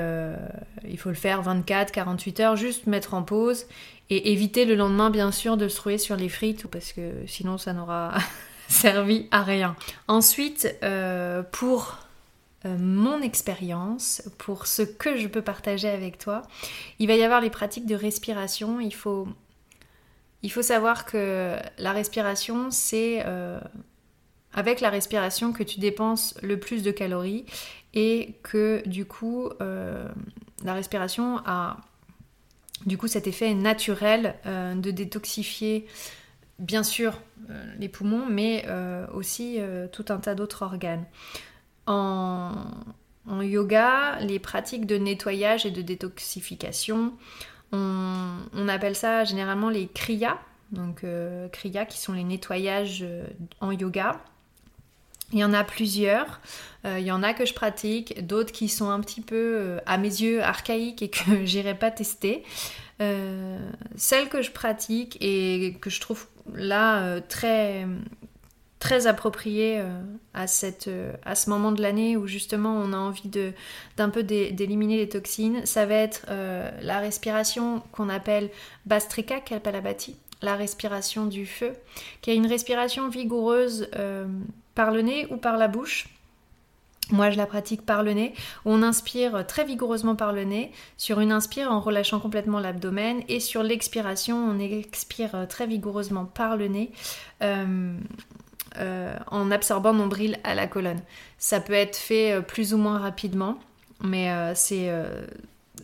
il 0.89 0.99
faut 0.99 1.11
le 1.11 1.15
faire 1.15 1.43
24, 1.43 1.93
48 1.93 2.41
heures, 2.41 2.57
juste 2.57 2.87
mettre 2.87 3.13
en 3.13 3.23
pause 3.23 3.67
et 4.09 4.33
éviter 4.33 4.65
le 4.65 4.75
lendemain 4.75 5.11
bien 5.11 5.31
sûr 5.33 5.59
de 5.59 5.69
se 5.69 5.77
trouver 5.77 5.99
sur 5.99 6.17
les 6.17 6.31
frites 6.31 6.67
parce 6.67 6.95
que 6.95 7.13
sinon 7.27 7.59
ça 7.59 7.75
n'aura 7.75 8.15
servi 8.69 9.29
à 9.33 9.43
rien. 9.43 9.77
Ensuite, 10.09 10.75
pour 11.53 11.99
mon 12.65 13.21
expérience, 13.21 14.23
pour 14.39 14.67
ce 14.67 14.83
que 14.83 15.17
je 15.17 15.29
peux 15.29 15.43
partager 15.43 15.89
avec 15.89 16.19
toi, 16.19 16.43
il 16.99 17.09
va 17.09 17.15
y 17.15 17.23
avoir 17.23 17.41
les 17.41 17.51
pratiques 17.51 17.87
de 17.87 17.95
respiration. 17.95 18.81
Il 18.81 18.93
faut 18.93 19.27
savoir 20.63 21.05
que 21.05 21.57
la 21.79 21.93
respiration, 21.93 22.71
c'est 22.71 23.23
euh, 23.27 23.61
avec 24.53 24.81
la 24.81 24.91
respiration 24.91 25.53
que 25.53 25.63
tu 25.63 25.81
dépenses 25.81 26.35
le 26.43 26.59
plus 26.59 26.83
de 26.83 26.91
calories 26.91 27.45
et 27.93 28.35
que 28.43 28.83
du 28.87 29.05
coup, 29.05 29.51
euh, 29.61 30.09
la 30.65 30.75
respiration 30.75 31.39
a 31.45 31.79
du 32.87 32.99
coup 32.99 33.09
cet 33.09 33.27
effet 33.27 33.55
naturel 33.55 34.37
euh, 34.47 34.75
de 34.75 34.91
détoxifier 34.91 35.87
bien 36.59 36.83
sûr 36.83 37.21
les 37.79 37.89
poumons, 37.89 38.25
mais 38.27 38.65
aussi 39.13 39.59
tout 39.93 40.05
un 40.09 40.17
tas 40.17 40.35
d'autres 40.35 40.63
organes. 40.63 41.05
En, 41.87 42.55
yoga, 43.43 44.19
les 44.21 44.39
pratiques 44.39 44.87
de 44.87 44.97
nettoyage 44.97 45.67
et 45.67 45.71
de 45.71 45.83
détoxification, 45.83 47.13
on, 47.73 48.69
appelle 48.69 48.95
ça 48.95 49.25
généralement 49.25 49.69
les 49.69 49.89
kriyas, 49.89 50.39
donc 50.71 51.05
euh, 51.05 51.49
kriyas 51.49 51.87
qui 51.87 51.99
sont 51.99 52.13
les 52.13 52.25
nettoyages 52.25 53.01
euh, 53.03 53.27
en 53.61 53.73
yoga. 53.73 54.21
Il 55.33 55.39
y 55.39 55.45
en 55.45 55.53
a 55.53 55.65
plusieurs. 55.65 56.41
Euh, 56.85 56.99
il 57.01 57.07
y 57.07 57.11
en 57.11 57.23
a 57.23 57.35
que 57.35 57.45
je 57.45 57.55
pratique, 57.55 58.25
d'autres 58.25 58.53
qui 58.53 58.69
sont 58.69 58.91
un 58.91 59.01
petit 59.01 59.21
peu, 59.21 59.79
à 59.87 59.99
mes 59.99 60.09
yeux, 60.09 60.43
archaïques 60.43 61.03
et 61.03 61.11
que 61.11 61.45
j'irai 61.45 61.75
pas 61.75 61.91
tester. 61.91 62.45
celles 62.99 64.29
que 64.29 64.43
je 64.43 64.53
pratique 64.53 65.19
et 65.21 65.77
que 65.81 65.91
je 65.91 66.01
trouve 66.01 66.27
là 66.55 67.21
très 67.23 67.87
très 68.85 69.07
approprié 69.07 69.81
euh, 69.81 69.87
euh, 70.89 71.13
à 71.25 71.35
ce 71.35 71.49
moment 71.49 71.73
de 71.73 71.81
l'année 71.81 72.19
où 72.19 72.27
justement 72.27 72.77
on 72.77 72.93
a 72.93 72.99
envie 72.99 73.31
d'un 73.97 74.09
d'éliminer 74.09 74.99
les 74.99 75.09
toxines. 75.09 75.65
Ça 75.65 75.87
va 75.87 75.95
être 75.95 76.27
euh, 76.29 76.71
la 76.83 76.99
respiration 76.99 77.83
qu'on 77.93 78.11
appelle 78.11 78.51
Bastrika 78.85 79.41
Kalpalabhati, 79.41 80.17
la 80.43 80.55
respiration 80.55 81.25
du 81.25 81.47
feu, 81.47 81.73
qui 82.21 82.31
est 82.31 82.37
une 82.37 82.47
respiration 82.47 83.09
vigoureuse 83.09 83.89
par 84.75 84.91
le 84.91 85.01
nez 85.01 85.27
ou 85.31 85.39
par 85.39 85.57
la 85.57 85.67
bouche. 85.67 86.11
Moi, 87.11 87.31
je 87.31 87.39
la 87.39 87.47
pratique 87.47 87.87
par 87.87 88.03
le 88.03 88.13
nez. 88.13 88.35
On 88.67 88.83
inspire 88.83 89.47
très 89.47 89.65
vigoureusement 89.65 90.15
par 90.15 90.33
le 90.33 90.45
nez. 90.45 90.73
Sur 90.97 91.21
une 91.21 91.33
inspire, 91.33 91.71
en 91.71 91.81
relâchant 91.81 92.19
complètement 92.19 92.61
l'abdomen. 92.61 93.23
Et 93.29 93.41
sur 93.41 93.63
l'expiration, 93.63 94.37
on 94.37 94.59
expire 94.59 95.47
très 95.49 95.67
vigoureusement 95.67 96.25
par 96.25 96.57
le 96.57 96.69
nez. 96.69 96.93
Euh, 98.79 99.17
en 99.31 99.51
absorbant 99.51 99.93
nombril 99.93 100.39
à 100.45 100.55
la 100.55 100.67
colonne. 100.67 101.01
Ça 101.39 101.61
peut 101.61 101.73
être 101.73 101.97
fait 101.97 102.33
euh, 102.33 102.41
plus 102.41 102.75
ou 102.75 102.79
moins 102.79 102.99
rapidement, 102.99 103.59
mais 104.03 104.31
c'est 104.55 104.91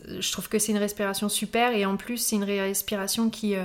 je 0.07 0.31
trouve 0.31 0.49
que 0.49 0.57
c'est 0.57 0.71
une 0.71 0.77
respiration 0.77 1.29
super 1.29 1.73
et 1.73 1.85
en 1.85 1.97
plus 1.97 2.17
c'est 2.17 2.35
une 2.35 2.43
respiration 2.43 3.29
qui, 3.29 3.55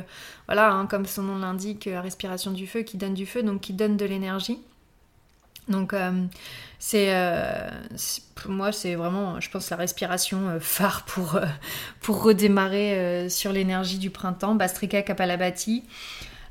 voilà, 0.47 0.73
hein, 0.73 0.87
comme 0.87 1.07
son 1.07 1.23
nom 1.23 1.39
l'indique, 1.39 1.89
respiration 1.93 2.51
du 2.53 2.67
feu, 2.67 2.83
qui 2.83 2.97
donne 2.97 3.15
du 3.15 3.27
feu, 3.27 3.43
donc 3.43 3.61
qui 3.61 3.73
donne 3.73 3.97
de 3.97 4.05
l'énergie. 4.05 4.59
Donc 5.69 5.93
euh, 5.93 6.13
c'est 6.79 7.09
euh, 7.11 7.69
pour 8.37 8.53
moi 8.53 8.71
c'est 8.71 8.95
vraiment 8.95 9.41
je 9.41 9.51
pense 9.51 9.71
la 9.71 9.77
respiration 9.77 10.49
euh, 10.49 10.61
phare 10.61 11.05
pour 11.05 11.41
pour 12.01 12.23
redémarrer 12.23 13.29
sur 13.29 13.53
l'énergie 13.53 13.99
du 13.99 14.11
printemps 14.11 14.55
Bastrika 14.55 15.03
Kapalabhati. 15.03 15.85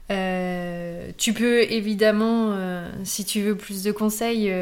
Tu 0.09 1.33
peux 1.33 1.61
évidemment 1.63 2.57
si 3.03 3.25
tu 3.25 3.41
veux 3.41 3.55
plus 3.55 3.83
de 3.83 3.91
conseils 3.91 4.53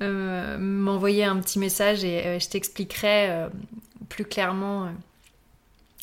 m'envoyer 0.00 1.24
un 1.24 1.36
petit 1.40 1.58
message 1.58 2.04
et 2.04 2.38
je 2.38 2.48
t'expliquerai 2.48 3.46
plus 4.08 4.24
clairement 4.24 4.88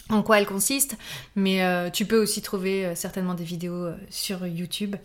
en 0.09 0.21
quoi 0.21 0.39
elle 0.39 0.47
consiste, 0.47 0.97
mais 1.35 1.61
tu 1.91 2.05
peux 2.05 2.21
aussi 2.21 2.41
trouver 2.41 2.95
certainement 2.95 3.35
des 3.35 3.43
vidéos 3.43 3.89
sur 4.09 4.45
YouTube. 4.47 4.95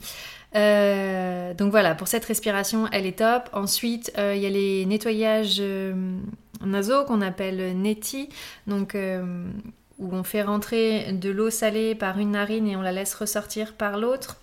Euh, 0.57 1.55
donc 1.55 1.71
voilà, 1.71 1.95
pour 1.95 2.09
cette 2.09 2.25
respiration, 2.25 2.89
elle 2.93 3.07
est 3.07 3.19
top. 3.19 3.49
Ensuite, 3.53 4.13
euh, 4.19 4.35
il 4.35 4.43
y 4.43 4.47
a 4.47 4.51
les 4.51 4.87
nettoyages 4.87 5.59
euh, 5.61 5.95
nasaux 6.65 7.05
qu'on 7.05 7.21
appelle 7.21 7.77
neti, 7.79 8.29
donc 8.67 8.97
où 9.99 10.15
on 10.15 10.23
fait 10.23 10.43
rentrer 10.43 11.13
de 11.13 11.31
l'eau 11.31 11.51
salée 11.51 11.95
par 11.95 12.19
une 12.19 12.33
narine 12.33 12.67
et 12.67 12.77
on 12.77 12.83
la 12.83 12.93
laisse 12.93 13.15
ressortir 13.15 13.75
par 13.75 13.99
l'autre, 13.99 14.37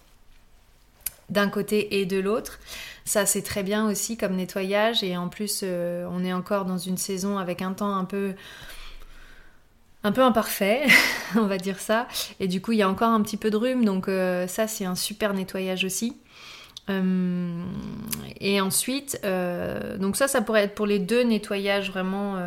d'un 1.30 1.50
côté 1.50 2.00
et 2.00 2.06
de 2.06 2.20
l'autre. 2.20 2.60
Ça, 3.06 3.26
c'est 3.26 3.42
très 3.42 3.64
bien 3.64 3.88
aussi 3.88 4.18
comme 4.18 4.36
nettoyage 4.36 5.04
et 5.04 5.16
en 5.18 5.30
plus, 5.30 5.64
on 5.64 6.24
est 6.24 6.34
encore 6.34 6.66
dans 6.66 6.78
une 6.78 6.98
saison 6.98 7.38
avec 7.38 7.62
un 7.62 7.74
temps 7.74 7.96
un 7.96 8.06
peu 8.06 8.34
un 10.06 10.12
peu 10.12 10.22
imparfait, 10.22 10.84
on 11.36 11.48
va 11.48 11.58
dire 11.58 11.80
ça. 11.80 12.08
Et 12.40 12.48
du 12.48 12.62
coup, 12.62 12.72
il 12.74 12.78
y 12.78 12.84
a 12.84 12.90
encore 12.90 13.10
un 13.10 13.22
petit 13.24 13.38
peu 13.38 13.50
de 13.50 13.58
rhume, 13.58 13.84
donc 13.84 14.08
euh, 14.08 14.48
ça, 14.48 14.68
c'est 14.68 14.86
un 14.86 14.94
super 14.94 15.34
nettoyage 15.34 15.84
aussi. 15.84 16.16
Euh, 16.92 17.64
et 18.40 18.62
ensuite, 18.62 19.20
euh, 19.26 19.98
donc 19.98 20.16
ça, 20.16 20.28
ça 20.28 20.42
pourrait 20.42 20.62
être 20.62 20.76
pour 20.76 20.86
les 20.86 21.00
deux 21.00 21.24
nettoyages 21.24 21.90
vraiment 21.90 22.38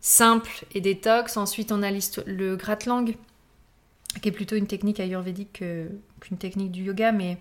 simples 0.00 0.64
et 0.74 0.80
détox. 0.80 1.36
Ensuite, 1.36 1.72
on 1.72 1.82
a 1.82 1.90
le 1.90 2.56
gratte-langue, 2.56 3.16
qui 4.22 4.28
est 4.28 4.32
plutôt 4.32 4.56
une 4.56 4.66
technique 4.66 5.00
ayurvédique 5.00 5.62
qu'une 6.20 6.38
technique 6.38 6.72
du 6.72 6.84
yoga, 6.84 7.12
mais, 7.12 7.38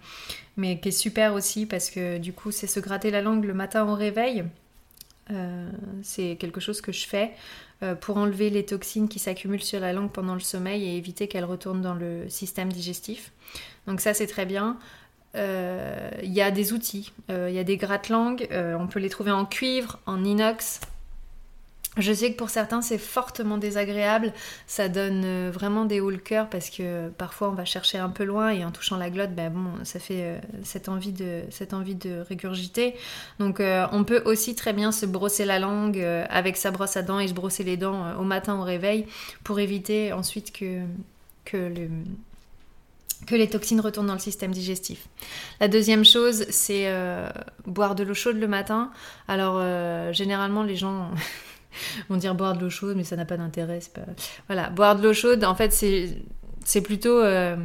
mais 0.58 0.80
qui 0.80 0.90
est 0.90 0.92
super 0.92 1.34
aussi 1.34 1.66
parce 1.66 1.90
que 1.90 2.18
du 2.18 2.34
coup, 2.34 2.52
c'est 2.52 2.68
se 2.68 2.80
gratter 2.80 3.12
la 3.12 3.22
langue 3.22 3.46
le 3.46 3.54
matin 3.54 3.86
au 3.86 3.96
réveil. 3.96 4.44
c'est 6.04 6.38
quelque 6.40 6.60
chose 6.60 6.82
que 6.82 6.92
je 6.92 7.06
fais 7.08 7.34
euh, 7.84 7.94
pour 7.94 8.18
enlever 8.18 8.50
les 8.50 8.66
toxines 8.66 9.08
qui 9.08 9.20
s'accumulent 9.20 9.62
sur 9.62 9.80
la 9.80 9.94
langue 9.94 10.10
pendant 10.10 10.34
le 10.34 10.40
sommeil 10.40 10.84
et 10.84 10.98
éviter 10.98 11.28
qu'elles 11.28 11.46
retournent 11.46 11.82
dans 11.82 11.94
le 11.94 12.28
système 12.28 12.74
digestif. 12.74 13.32
Donc 13.86 14.02
ça 14.02 14.16
c'est 14.16 14.26
très 14.26 14.48
bien. 14.48 14.78
Euh, 15.36 16.10
il 16.24 16.34
y 16.34 16.42
a 16.42 16.50
des 16.50 16.74
outils, 16.74 17.14
euh, 17.30 17.52
il 17.52 17.56
y 17.56 17.60
a 17.60 17.64
des 17.64 17.78
gratte-langues, 17.78 18.48
on 18.52 18.88
peut 18.88 19.00
les 19.00 19.10
trouver 19.10 19.30
en 19.30 19.46
cuivre, 19.46 20.00
en 20.08 20.24
inox, 20.24 20.82
je 21.98 22.14
sais 22.14 22.32
que 22.32 22.38
pour 22.38 22.50
certains 22.50 22.82
c'est 22.82 22.98
fortement 22.98 23.58
désagréable, 23.58 24.34
ça 24.68 24.90
donne 24.90 25.24
euh, 25.26 25.52
vraiment 25.54 25.86
des 25.86 26.00
hauts 26.00 26.10
le 26.10 26.18
cœur 26.18 26.50
parce 26.50 26.70
que 26.70 27.10
parfois 27.10 27.50
on 27.50 27.54
va 27.54 27.66
chercher 27.66 27.98
un 27.98 28.10
peu 28.10 28.24
loin 28.24 28.50
et 28.50 28.64
en 28.64 28.72
touchant 28.72 28.98
la 28.98 29.10
glotte, 29.10 29.34
ben 29.34 29.52
bon, 29.52 29.84
ça 29.84 30.00
fait 30.00 30.22
euh, 30.22 30.38
cette, 30.64 30.90
envie 30.90 31.12
de, 31.12 31.42
cette 31.50 31.74
envie 31.74 31.96
de 31.96 32.24
régurgiter. 32.28 32.96
Donc 33.40 33.60
euh, 33.60 33.88
on 33.92 34.04
peut 34.04 34.22
aussi 34.26 34.56
très 34.56 34.74
bien 34.74 34.92
se 34.92 35.06
brosser 35.06 35.46
la 35.46 35.60
langue 35.60 36.00
avec 36.30 36.58
sa 36.58 36.72
brosse 36.72 36.98
à 36.98 37.02
dents 37.02 37.20
et 37.20 37.28
se 37.28 37.34
brosser 37.34 37.64
les 37.64 37.78
dents 37.78 38.18
au 38.20 38.24
matin 38.24 38.60
au 38.60 38.64
réveil 38.64 39.06
pour 39.44 39.60
éviter 39.60 40.14
ensuite 40.14 40.52
que, 40.52 40.82
que 41.46 41.58
le, 41.58 41.90
que 43.26 43.36
les 43.36 43.50
toxines 43.50 43.80
retournent 43.80 44.08
dans 44.08 44.14
le 44.14 44.20
système 44.20 44.52
digestif. 44.52 45.08
La 45.60 45.68
deuxième 45.68 46.06
chose, 46.06 46.46
c'est 46.50 46.92
boire 47.66 47.96
de 47.96 48.04
l'eau 48.04 48.14
chaude 48.14 48.38
le 48.38 48.48
matin. 48.48 48.92
Alors, 49.28 49.62
généralement, 50.14 50.64
les 50.64 50.76
gens 50.76 51.12
vont 52.10 52.18
dire 52.18 52.36
boire 52.36 52.56
de 52.56 52.62
l'eau 52.62 52.70
chaude, 52.70 52.96
mais 52.96 53.04
ça 53.04 53.16
n'a 53.16 53.26
pas 53.26 53.38
d'intérêt. 53.38 53.80
Voilà, 54.48 54.70
boire 54.70 54.96
de 54.96 55.04
l'eau 55.04 55.14
chaude, 55.14 55.44
en 55.44 55.56
fait, 55.56 55.72
c'est 55.72 56.82
plutôt 56.82 57.20
euh, 57.20 57.56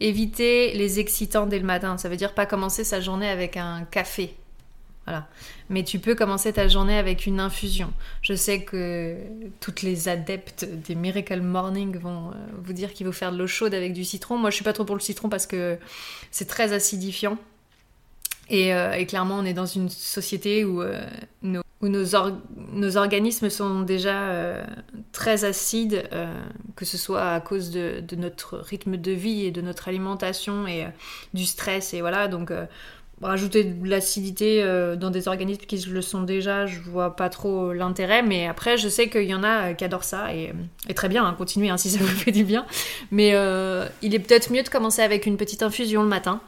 éviter 0.00 0.72
les 0.74 1.00
excitants 1.00 1.46
dès 1.46 1.58
le 1.58 1.64
matin. 1.64 1.98
Ça 1.98 2.08
veut 2.08 2.16
dire 2.16 2.34
pas 2.34 2.46
commencer 2.46 2.84
sa 2.84 3.00
journée 3.00 3.28
avec 3.28 3.56
un 3.56 3.84
café. 3.90 4.34
Voilà. 5.06 5.26
Mais 5.68 5.82
tu 5.82 5.98
peux 5.98 6.14
commencer 6.14 6.52
ta 6.52 6.68
journée 6.68 6.96
avec 6.96 7.26
une 7.26 7.40
infusion. 7.40 7.92
Je 8.20 8.34
sais 8.34 8.62
que 8.62 9.16
toutes 9.58 9.82
les 9.82 10.08
adeptes 10.08 10.64
des 10.64 10.94
Miracle 10.94 11.40
Morning 11.40 11.98
vont 11.98 12.28
euh, 12.28 12.34
vous 12.62 12.72
dire 12.72 12.92
qu'il 12.92 13.06
faut 13.06 13.12
faire 13.12 13.32
de 13.32 13.38
l'eau 13.38 13.48
chaude 13.48 13.74
avec 13.74 13.94
du 13.94 14.04
citron. 14.04 14.38
Moi, 14.38 14.50
je 14.50 14.56
suis 14.56 14.64
pas 14.64 14.72
trop 14.72 14.84
pour 14.84 14.94
le 14.94 15.00
citron 15.00 15.28
parce 15.28 15.46
que 15.46 15.78
c'est 16.30 16.46
très 16.46 16.72
acidifiant. 16.72 17.36
Et, 18.52 18.72
euh, 18.72 19.04
clairement, 19.04 19.38
on 19.38 19.44
est 19.44 19.54
dans 19.54 19.66
une 19.66 19.88
société 19.88 20.64
où 20.64 20.82
nos 21.42 21.62
où 21.82 21.88
nos, 21.88 22.96
organismes 22.96 23.50
sont 23.50 23.80
déjà 23.80 24.22
euh, 24.22 24.64
très 25.10 25.44
acides, 25.44 26.04
euh, 26.12 26.32
que 26.76 26.84
ce 26.84 26.96
soit 26.96 27.32
à 27.32 27.40
cause 27.40 27.70
de, 27.70 28.02
notre 28.16 28.56
rythme 28.58 28.96
de 28.96 29.10
vie 29.10 29.46
et 29.46 29.50
de 29.50 29.60
notre 29.60 29.88
alimentation 29.88 30.66
et 30.68 30.84
euh, 30.84 30.88
du 31.34 31.44
stress. 31.44 31.92
Et 31.92 32.00
voilà, 32.00 32.28
donc 32.28 32.52
rajouter 33.20 33.64
de 33.64 33.88
l'acidité 33.88 34.64
dans 34.96 35.10
des 35.10 35.28
organismes 35.28 35.62
qui 35.62 35.76
le 35.76 36.02
sont 36.02 36.22
déjà, 36.22 36.66
je 36.66 36.80
vois 36.80 37.14
pas 37.14 37.28
trop 37.28 37.72
l'intérêt. 37.72 38.22
Mais 38.22 38.46
après, 38.46 38.76
je 38.76 38.88
sais 38.88 39.08
qu'il 39.08 39.24
y 39.24 39.34
en 39.34 39.42
a 39.42 39.74
qui 39.74 39.84
adorent 39.84 40.04
ça 40.04 40.32
et, 40.34 40.52
très 40.94 41.08
bien, 41.08 41.24
hein, 41.24 41.34
continuez 41.36 41.70
hein, 41.70 41.76
si 41.76 41.90
ça 41.90 41.98
vous 41.98 42.06
fait 42.16 42.32
du 42.32 42.44
bien. 42.44 42.64
Mais 43.10 43.30
il 44.02 44.14
est 44.14 44.20
peut-être 44.20 44.52
mieux 44.52 44.62
de 44.62 44.68
commencer 44.68 45.02
avec 45.02 45.26
une 45.26 45.36
petite 45.36 45.64
infusion 45.64 46.02
le 46.02 46.08
matin 46.08 46.40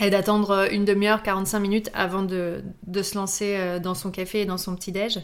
et 0.00 0.10
d'attendre 0.10 0.50
euh, 0.50 0.68
une 0.70 0.84
demi-heure, 0.84 1.22
45 1.22 1.60
minutes 1.60 1.90
avant 1.94 2.22
de, 2.22 2.62
se 3.02 3.14
lancer 3.14 3.56
euh, 3.56 3.78
dans 3.78 3.94
son 3.94 4.10
café 4.10 4.40
et 4.40 4.46
dans 4.46 4.58
son 4.58 4.74
petit-déj. 4.74 5.20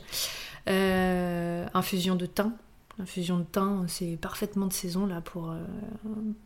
Euh, 0.68 1.66
infusion 1.74 2.14
de 2.14 2.26
thym. 2.26 2.52
Infusion 3.00 3.38
de 3.38 3.44
thym, 3.44 3.86
c'est 3.88 4.16
parfaitement 4.20 4.66
de 4.66 4.72
saison 4.72 5.06
là 5.06 5.20
pour, 5.20 5.54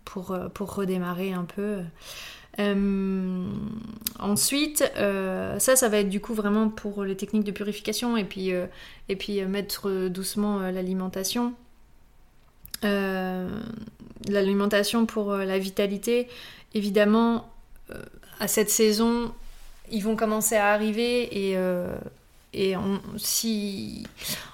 pour, 0.05 0.37
pour 0.53 0.75
redémarrer 0.75 1.33
un 1.33 1.45
peu. 1.45 1.79
ensuite, 4.19 4.85
ça, 4.97 5.77
ça 5.77 5.89
va 5.89 5.99
être 5.99 6.09
du 6.09 6.21
coup 6.21 6.35
vraiment 6.35 6.69
pour 6.69 7.05
les 7.05 7.17
techniques 7.17 7.45
de 7.45 7.53
purification 7.53 8.17
et 8.17 8.25
puis, 8.25 8.51
et 8.51 9.17
puis 9.17 9.45
mettre 9.45 10.09
doucement 10.09 10.59
l'alimentation. 10.59 11.55
l'alimentation 12.83 15.07
pour 15.07 15.37
la 15.37 15.59
vitalité, 15.61 16.27
évidemment, 16.75 17.49
à 18.41 18.49
cette 18.49 18.71
saison, 18.71 19.33
ils 19.93 20.03
vont 20.03 20.17
commencer 20.17 20.57
à 20.57 20.73
arriver 20.73 21.49
et, 21.51 21.57
euh, 21.57 21.95
on, 22.57 23.01
si 23.17 24.05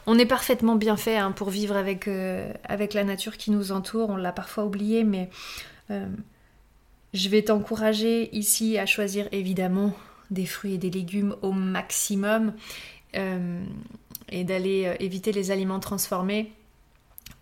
on 0.07 0.19
est 0.19 0.27
parfaitement 0.27 0.75
bien 0.75 0.97
fait 0.97 1.17
hein, 1.17 1.33
pour 1.33 1.51
vivre 1.51 1.77
avec, 1.77 2.09
euh, 2.09 2.53
avec 2.65 2.93
la 2.93 3.05
nature 3.05 3.37
qui 3.37 3.51
nous 3.51 3.73
entoure, 3.73 4.11
on 4.11 4.17
l'a 4.17 4.33
parfois 4.33 4.65
oublié, 4.65 5.05
mais 5.05 5.31
euh, 5.91 6.07
je 7.15 7.29
vais 7.29 7.43
t'encourager 7.43 8.29
ici 8.37 8.77
à 8.77 8.87
choisir 8.87 9.29
évidemment 9.33 9.93
des 10.31 10.47
fruits 10.47 10.75
et 10.75 10.79
des 10.79 10.91
légumes 10.91 11.37
au 11.41 11.53
maximum 11.53 12.53
et 14.29 14.45
d'aller 14.45 14.95
éviter 15.01 15.33
les 15.33 15.51
aliments 15.51 15.81
transformés 15.81 16.53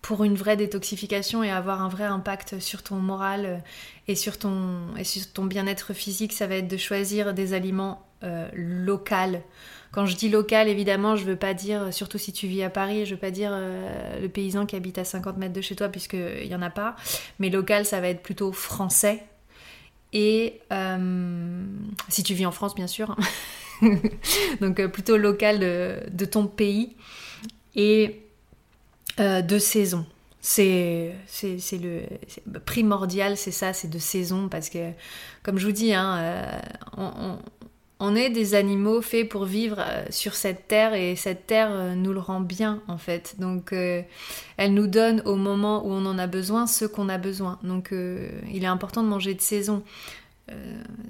pour 0.05 0.23
une 0.23 0.35
vraie 0.35 0.55
détoxification 0.55 1.41
et 1.41 1.49
avoir 1.49 1.81
un 1.81 1.89
vrai 1.89 2.03
impact 2.03 2.59
sur 2.59 2.83
ton 2.83 2.97
moral 2.97 3.45
euh, 3.45 3.57
et 4.07 4.13
sur 4.13 4.37
ton, 4.37 4.81
ton 5.33 5.45
bien-être 5.45 5.93
physique, 5.93 6.31
ça 6.31 6.45
va 6.45 6.57
être 6.57 6.67
de 6.67 6.77
choisir 6.77 7.33
des 7.33 7.53
aliments 7.53 8.05
euh, 8.23 8.47
locaux. 8.53 9.41
Quand 9.91 10.05
je 10.05 10.15
dis 10.15 10.29
local, 10.29 10.67
évidemment, 10.67 11.15
je 11.15 11.25
veux 11.25 11.35
pas 11.35 11.55
dire, 11.55 11.91
surtout 11.91 12.19
si 12.19 12.33
tu 12.33 12.45
vis 12.45 12.61
à 12.61 12.69
Paris, 12.69 13.07
je 13.07 13.15
veux 13.15 13.19
pas 13.19 13.31
dire 13.31 13.49
euh, 13.51 14.21
le 14.21 14.29
paysan 14.29 14.67
qui 14.67 14.75
habite 14.75 14.99
à 14.99 15.05
50 15.05 15.37
mètres 15.37 15.53
de 15.53 15.61
chez 15.61 15.75
toi, 15.75 15.89
puisqu'il 15.89 16.45
y 16.45 16.53
en 16.53 16.61
a 16.61 16.69
pas. 16.69 16.95
Mais 17.39 17.49
local, 17.49 17.83
ça 17.83 17.99
va 17.99 18.09
être 18.09 18.21
plutôt 18.21 18.51
français. 18.51 19.23
Et 20.13 20.59
si 22.09 22.21
tu 22.21 22.35
vis 22.35 22.45
en 22.45 22.51
France, 22.51 22.75
bien 22.75 22.87
sûr. 22.87 23.15
Donc 24.61 24.85
plutôt 24.85 25.17
local 25.17 25.59
de, 25.59 25.99
de 26.11 26.25
ton 26.25 26.45
pays. 26.45 26.95
Et 27.75 28.24
euh, 29.19 29.41
de 29.41 29.59
saison. 29.59 30.05
C'est 30.41 31.13
le 31.73 32.59
primordial, 32.65 33.37
c'est 33.37 33.51
ça, 33.51 33.73
c'est 33.73 33.89
de 33.89 33.97
saison 33.97 34.47
parce 34.49 34.69
que, 34.69 34.91
comme 35.41 35.57
je 35.57 35.65
vous 35.65 35.71
dis, 35.71 35.93
hein, 35.93 36.17
euh, 36.97 37.35
on 37.99 38.15
est 38.15 38.29
des 38.29 38.53
animaux 38.53 39.01
faits 39.01 39.27
pour 39.27 39.45
vivre 39.45 39.77
euh, 39.79 40.05
sur 40.09 40.35
cette 40.35 40.67
terre 40.67 40.93
et 40.93 41.15
cette 41.15 41.47
terre 41.47 41.95
nous 41.95 42.13
le 42.13 42.19
rend 42.19 42.41
bien 42.41 42.81
en 42.87 42.97
fait. 42.97 43.35
Donc 43.39 43.73
elle 43.73 44.73
nous 44.73 44.87
donne 44.87 45.21
au 45.25 45.35
moment 45.35 45.85
où 45.85 45.91
on 45.91 46.05
en 46.05 46.19
a 46.19 46.27
besoin 46.27 46.67
ce 46.67 46.85
qu'on 46.85 47.09
a 47.09 47.17
besoin. 47.17 47.57
Donc 47.63 47.91
il 47.91 48.63
est 48.63 48.67
important 48.67 49.01
de 49.01 49.07
manger 49.07 49.33
de 49.33 49.41
saison. 49.41 49.81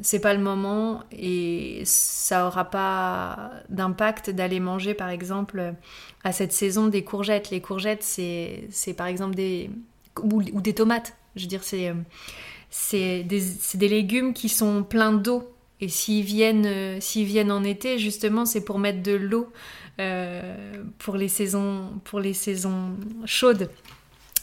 C'est 0.01 0.19
pas 0.19 0.33
le 0.33 0.39
moment 0.39 1.03
et 1.11 1.81
ça 1.85 2.47
aura 2.47 2.65
pas 2.65 3.51
d'impact 3.69 4.29
d'aller 4.29 4.59
manger 4.59 4.93
par 4.93 5.09
exemple 5.09 5.73
à 6.23 6.31
cette 6.31 6.53
saison 6.53 6.87
des 6.87 7.03
courgettes. 7.03 7.49
Les 7.49 7.61
courgettes 7.61 8.03
c'est 8.03 8.93
par 8.97 9.07
exemple 9.07 9.35
des 9.35 9.69
ou, 10.23 10.41
des 10.41 10.73
tomates. 10.73 11.15
Je 11.35 11.43
veux 11.43 11.49
dire 11.49 11.63
c'est 11.63 13.23
des, 13.23 13.41
des 13.73 13.87
légumes 13.87 14.33
qui 14.33 14.49
sont 14.49 14.83
pleins 14.83 15.13
d'eau 15.13 15.55
et 15.81 15.89
s'ils 15.89 16.23
viennent, 16.23 16.65
euh, 16.65 16.99
viennent 17.15 17.51
en 17.51 17.63
été, 17.63 17.99
justement, 17.99 18.45
c'est 18.45 18.61
pour 18.61 18.79
mettre 18.79 19.03
de 19.03 19.11
l'eau 19.11 19.51
euh, 19.99 20.83
pour, 20.99 21.15
les 21.15 21.27
saisons, 21.27 21.89
pour 22.05 22.19
les 22.19 22.33
saisons 22.33 22.95
chaudes. 23.25 23.69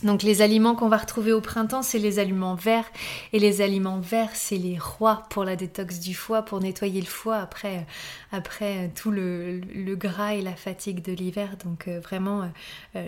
Donc 0.02 0.22
les 0.22 0.42
aliments 0.42 0.74
qu'on 0.74 0.88
va 0.88 0.98
retrouver 0.98 1.32
au 1.32 1.40
printemps, 1.40 1.82
c'est 1.82 1.98
les 1.98 2.18
aliments 2.18 2.54
verts. 2.54 2.90
Et 3.32 3.38
les 3.38 3.60
aliments 3.60 4.00
verts, 4.00 4.34
c'est 4.34 4.56
les 4.56 4.78
rois 4.78 5.24
pour 5.30 5.44
la 5.44 5.56
détox 5.56 6.00
du 6.00 6.14
foie, 6.14 6.42
pour 6.42 6.60
nettoyer 6.60 7.00
le 7.00 7.06
foie 7.06 7.38
après, 7.38 7.86
après 8.30 8.90
tout 8.94 9.10
le, 9.10 9.60
gras 9.96 10.34
et 10.34 10.42
la 10.42 10.56
fatigue 10.56 11.02
de 11.02 11.12
l'hiver. 11.12 11.56
Donc 11.64 11.88
euh, 11.88 12.00
vraiment, 12.00 12.50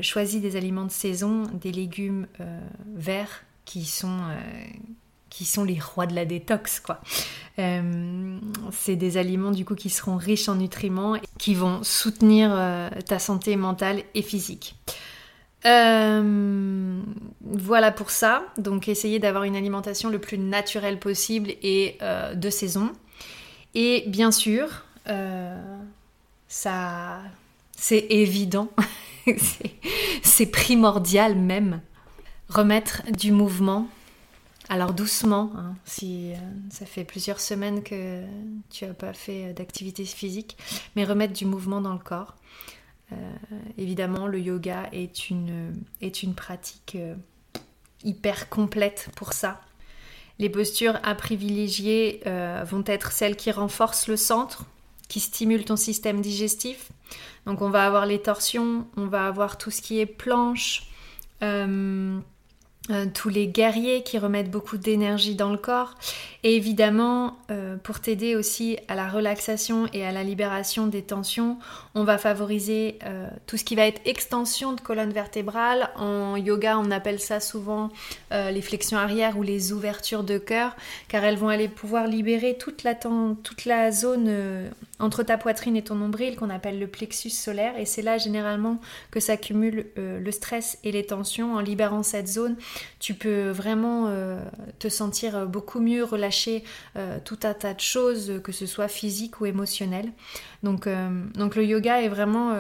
choisis 0.01 0.41
des 0.41 0.57
aliments 0.57 0.85
de 0.85 0.91
saison, 0.91 1.45
des 1.53 1.73
légumes 1.73 2.27
verts 2.95 3.45
qui 3.65 3.85
sont 3.85 4.19
qui 5.35 5.45
sont 5.45 5.65
les 5.65 5.81
rois 5.81 6.07
de 6.07 6.15
la 6.15 6.25
détox, 6.25 6.79
quoi. 6.79 7.01
Euh, 7.59 8.39
c'est 8.71 8.95
des 8.95 9.17
aliments 9.17 9.51
du 9.51 9.65
coup 9.65 9.75
qui 9.75 9.91
seront 9.91 10.17
riches 10.17 10.49
en 10.49 10.55
nutriments, 10.55 11.17
qui 11.39 11.55
vont 11.57 11.83
soutenir 11.83 12.51
euh, 12.53 12.89
ta 13.05 13.19
santé 13.19 13.57
mentale 13.57 14.05
et 14.15 14.23
physique. 14.23 14.77
Euh, 15.67 17.01
voilà 17.41 17.91
pour 17.93 18.11
ça. 18.11 18.45
Donc 18.59 18.89
essayez 18.89 19.19
d'avoir 19.19 19.45
une 19.45 19.57
alimentation 19.57 20.11
le 20.11 20.19
plus 20.19 20.39
naturelle 20.39 20.99
possible 20.99 21.51
et 21.63 21.99
de 22.35 22.51
saison. 22.51 22.93
Et 23.75 24.05
bien 24.07 24.31
sûr, 24.31 24.85
ça, 26.49 27.21
c'est 27.77 28.07
évident, 28.11 28.69
c'est 30.23 30.47
primordial 30.47 31.35
même, 31.35 31.81
remettre 32.49 33.03
du 33.11 33.33
mouvement 33.33 33.89
alors 34.71 34.95
doucement, 34.95 35.53
hein, 35.57 35.75
si 35.85 36.33
euh, 36.33 36.37
ça 36.71 36.87
fait 36.87 37.05
plusieurs 37.05 37.41
semaines 37.41 37.83
que 37.83 38.23
tu 38.71 38.87
n'as 38.87 38.95
pas 38.95 39.13
fait 39.13 39.53
d'activité 39.53 40.05
physique, 40.07 40.57
mais 40.97 41.05
remettre 41.05 41.35
du 41.35 41.45
mouvement 41.45 41.83
dans 41.83 41.93
le 41.93 41.99
corps. 41.99 42.35
Euh, 43.13 43.17
évidemment, 43.79 44.27
le 44.27 44.41
yoga 44.41 44.89
est 44.93 45.31
une, 45.31 45.75
est 46.01 46.23
une 46.23 46.35
pratique 46.35 46.97
euh, 46.97 47.15
hyper 48.03 48.49
complète 48.49 49.11
pour 49.17 49.33
ça. 49.33 49.61
Les 50.39 50.49
postures 50.49 50.99
à 51.05 51.15
privilégier 51.15 52.21
vont 52.67 52.83
être 52.87 53.13
celles 53.13 53.37
qui 53.37 53.53
renforcent 53.53 54.09
le 54.09 54.17
centre, 54.17 54.65
qui 55.07 55.21
stimulent 55.21 55.65
ton 55.65 55.77
système 55.77 56.21
digestif. 56.21 56.91
Donc 57.47 57.63
on 57.63 57.71
va 57.71 57.87
avoir 57.87 58.05
les 58.05 58.21
torsions, 58.21 58.89
on 58.97 59.07
va 59.07 59.29
avoir 59.29 59.59
tout 59.59 59.71
ce 59.71 59.81
qui 59.81 60.01
est 60.01 60.07
planche. 60.07 60.89
Euh, 62.91 63.07
tous 63.15 63.31
les 63.31 63.47
guerriers 63.47 64.03
qui 64.03 64.19
remettent 64.19 64.51
beaucoup 64.51 64.77
d'énergie 64.77 65.35
dans 65.35 65.51
le 65.51 65.57
corps. 65.57 65.95
Et 66.43 66.55
évidemment 66.55 67.39
euh, 67.51 67.77
pour 67.79 67.99
t'aider 67.99 68.37
aussi 68.37 68.77
à 68.89 68.95
la 68.95 69.09
relaxation 69.09 69.87
et 69.95 70.05
à 70.05 70.13
la 70.13 70.23
libération 70.23 70.87
des 70.87 71.01
tensions 71.01 71.57
on 71.95 72.05
va 72.05 72.19
favoriser 72.19 72.99
euh, 73.07 73.27
tout 73.47 73.57
ce 73.57 73.65
qui 73.65 73.75
va 73.75 73.87
être 73.87 74.03
extension 74.05 74.75
de 74.75 74.83
colonne 74.83 75.13
vertébrale. 75.15 75.89
En 75.97 76.37
yoga 76.37 76.77
on 76.79 76.91
appelle 76.91 77.21
ça 77.21 77.41
souvent 77.41 77.89
les 78.31 78.63
flexions 78.63 78.99
arrière 78.99 79.39
ou 79.39 79.43
les 79.43 79.73
ouvertures 79.73 80.25
de 80.25 80.39
cœur 80.39 80.77
car 81.09 81.23
elles 81.25 81.37
vont 81.37 81.49
aller 81.49 81.69
pouvoir 81.69 82.09
libérer 82.09 82.59
toute 82.59 82.83
la, 82.83 82.95
toute 82.95 83.65
la 83.65 83.93
zone 83.93 84.69
entre 84.99 85.23
ta 85.23 85.39
poitrine 85.39 85.77
et 85.77 85.83
ton 85.83 85.95
nombril 85.95 86.35
qu'on 86.35 86.51
appelle 86.51 86.81
le 86.81 86.89
plexus 86.89 87.31
solaire. 87.31 87.79
Et 87.79 87.85
c'est 87.85 88.03
là 88.03 88.19
généralement 88.19 88.81
que 89.13 89.21
s'accumule 89.21 89.87
le 89.97 90.31
stress 90.33 90.79
et 90.83 90.91
les 90.91 91.07
tensions 91.07 91.55
en 91.55 91.61
libérant 91.61 92.03
cette 92.03 92.27
zone 92.27 92.57
tu 92.99 93.15
peux 93.15 93.51
vraiment 93.51 94.07
euh, 94.09 94.43
te 94.79 94.89
sentir 94.89 95.47
beaucoup 95.47 95.81
mieux, 95.81 96.05
relâcher 96.05 96.65
euh, 96.97 97.19
tout 97.25 97.39
un 97.43 97.55
tas 97.55 97.75
de 97.75 97.81
choses, 97.81 98.41
que 98.43 98.53
ce 98.53 98.67
soit 98.67 98.89
physique 98.89 99.41
ou 99.41 99.47
émotionnel. 99.47 100.13
Donc, 100.63 100.87
euh, 100.87 101.25
donc 101.35 101.57
le 101.57 101.65
yoga 101.65 102.01
est 102.03 102.09
vraiment 102.09 102.55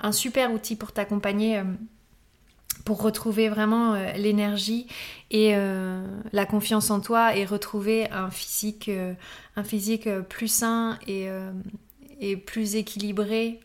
un 0.00 0.12
super 0.12 0.52
outil 0.52 0.76
pour 0.76 0.92
t'accompagner 0.92 1.62
pour 2.84 3.00
retrouver 3.00 3.48
vraiment 3.48 3.94
l'énergie 4.16 4.88
et 5.30 5.54
la 5.54 6.46
confiance 6.46 6.90
en 6.90 7.00
toi 7.00 7.36
et 7.36 7.44
retrouver 7.44 8.10
un 8.10 8.30
physique, 8.30 8.90
plus 10.28 10.48
sain 10.48 10.98
et, 11.06 11.28
plus 12.36 12.76
équilibré 12.76 13.60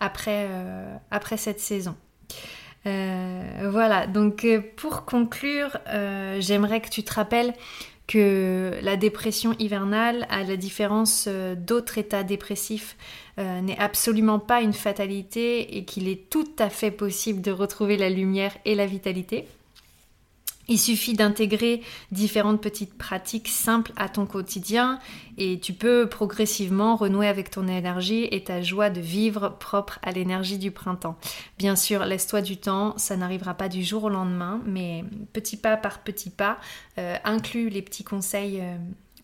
après 0.00 0.48
cette 1.36 1.60
saison. 1.60 1.96
Euh, 2.86 3.68
voilà, 3.70 4.06
donc 4.06 4.44
euh, 4.44 4.60
pour 4.76 5.04
conclure, 5.04 5.76
euh, 5.88 6.38
j'aimerais 6.40 6.80
que 6.80 6.88
tu 6.88 7.02
te 7.02 7.14
rappelles 7.14 7.54
que 8.08 8.72
la 8.82 8.96
dépression 8.96 9.54
hivernale, 9.58 10.26
à 10.28 10.42
la 10.42 10.56
différence 10.56 11.28
d'autres 11.56 11.98
états 11.98 12.24
dépressifs, 12.24 12.96
n'est 13.38 13.78
absolument 13.78 14.38
pas 14.38 14.60
une 14.60 14.74
fatalité 14.74 15.78
et 15.78 15.84
qu'il 15.84 16.08
est 16.08 16.28
tout 16.28 16.48
à 16.58 16.68
fait 16.68 16.90
possible 16.90 17.40
de 17.40 17.50
retrouver 17.52 17.96
la 17.96 18.10
lumière 18.10 18.52
et 18.66 18.74
la 18.74 18.84
vitalité. 18.84 19.46
Il 20.68 20.78
suffit 20.78 21.14
d'intégrer 21.14 21.82
différentes 22.12 22.60
petites 22.60 22.94
pratiques 22.94 23.48
simples 23.48 23.92
à 23.96 24.08
ton 24.08 24.26
quotidien 24.26 25.00
et 25.36 25.58
tu 25.58 25.72
peux 25.72 26.08
progressivement 26.08 26.94
renouer 26.94 27.26
avec 27.26 27.50
ton 27.50 27.66
énergie 27.66 28.28
et 28.30 28.44
ta 28.44 28.62
joie 28.62 28.88
de 28.88 29.00
vivre 29.00 29.56
propre 29.58 29.98
à 30.02 30.12
l'énergie 30.12 30.58
du 30.58 30.70
printemps. 30.70 31.16
Bien 31.58 31.74
sûr, 31.74 32.04
laisse-toi 32.04 32.42
du 32.42 32.58
temps, 32.58 32.96
ça 32.96 33.16
n'arrivera 33.16 33.54
pas 33.54 33.68
du 33.68 33.82
jour 33.82 34.04
au 34.04 34.08
lendemain, 34.08 34.60
mais 34.64 35.04
petit 35.32 35.56
pas 35.56 35.76
par 35.76 35.98
petit 36.00 36.30
pas, 36.30 36.58
euh, 36.98 37.16
inclus 37.24 37.68
les 37.68 37.82
petits 37.82 38.04
conseils 38.04 38.60
euh, 38.60 38.76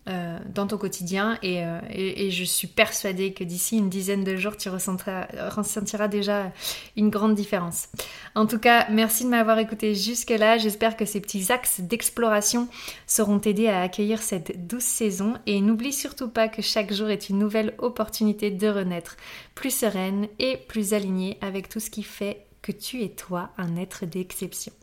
euh, 0.09 0.39
dans 0.53 0.65
ton 0.65 0.77
quotidien 0.77 1.37
euh, 1.43 1.79
et, 1.89 2.31
je 2.31 2.43
suis 2.43 2.67
persuadée 2.67 3.31
que 3.31 3.43
d'ici 3.43 3.77
une 3.77 3.89
dizaine 3.89 4.23
de 4.23 4.35
jours, 4.35 4.57
tu 4.57 4.69
ressentiras, 4.69 6.07
déjà 6.07 6.51
une 6.95 7.09
grande 7.09 7.35
différence. 7.35 7.89
En 8.33 8.47
tout 8.47 8.57
cas, 8.57 8.87
merci 8.89 9.23
de 9.23 9.29
m'avoir 9.29 9.59
écouté 9.59 9.93
jusque-là. 9.93 10.57
J'espère 10.57 10.97
que 10.97 11.05
ces 11.05 11.21
petits 11.21 11.51
axes 11.51 11.81
d'exploration 11.81 12.67
sauront 13.05 13.39
t'aider 13.39 13.67
à 13.67 13.81
accueillir 13.81 14.21
cette 14.21 14.67
douce 14.67 14.83
saison 14.83 15.35
et 15.45 15.61
n'oublie 15.61 15.93
surtout 15.93 16.29
pas 16.29 16.47
que 16.47 16.61
chaque 16.61 16.91
jour 16.91 17.09
est 17.09 17.29
une 17.29 17.37
nouvelle 17.37 17.75
opportunité 17.77 18.49
de 18.49 18.67
renaître 18.67 19.15
plus 19.53 19.75
sereine 19.75 20.27
et 20.39 20.57
plus 20.57 20.93
alignée 20.93 21.37
avec 21.41 21.69
tout 21.69 21.79
ce 21.79 21.89
qui 21.91 22.03
fait 22.03 22.45
que 22.61 22.71
tu 22.71 23.03
es 23.03 23.09
toi 23.09 23.49
un 23.57 23.75
être 23.75 24.05
d'exception. 24.05 24.73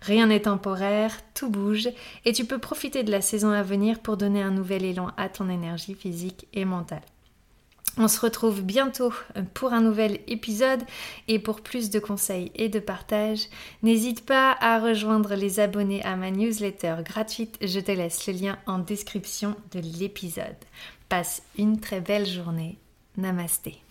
Rien 0.00 0.26
n'est 0.26 0.42
temporaire, 0.42 1.16
tout 1.34 1.48
bouge 1.48 1.88
et 2.24 2.32
tu 2.32 2.44
peux 2.44 2.58
profiter 2.58 3.04
de 3.04 3.10
la 3.10 3.20
saison 3.20 3.50
à 3.50 3.62
venir 3.62 4.00
pour 4.00 4.16
donner 4.16 4.42
un 4.42 4.50
nouvel 4.50 4.84
élan 4.84 5.10
à 5.16 5.28
ton 5.28 5.48
énergie 5.48 5.94
physique 5.94 6.48
et 6.52 6.64
mentale. 6.64 7.02
On 7.98 8.08
se 8.08 8.20
retrouve 8.20 8.62
bientôt 8.62 9.12
pour 9.52 9.74
un 9.74 9.82
nouvel 9.82 10.20
épisode 10.26 10.82
et 11.28 11.38
pour 11.38 11.60
plus 11.60 11.90
de 11.90 11.98
conseils 11.98 12.50
et 12.54 12.70
de 12.70 12.80
partage, 12.80 13.48
n'hésite 13.82 14.24
pas 14.24 14.56
à 14.60 14.80
rejoindre 14.80 15.34
les 15.34 15.60
abonnés 15.60 16.02
à 16.02 16.16
ma 16.16 16.30
newsletter 16.30 16.96
gratuite. 17.04 17.58
Je 17.60 17.80
te 17.80 17.92
laisse 17.92 18.26
le 18.26 18.32
lien 18.32 18.58
en 18.66 18.78
description 18.78 19.56
de 19.72 19.80
l'épisode. 19.80 20.56
Passe 21.10 21.42
une 21.58 21.80
très 21.80 22.00
belle 22.00 22.26
journée. 22.26 22.78
Namasté. 23.18 23.81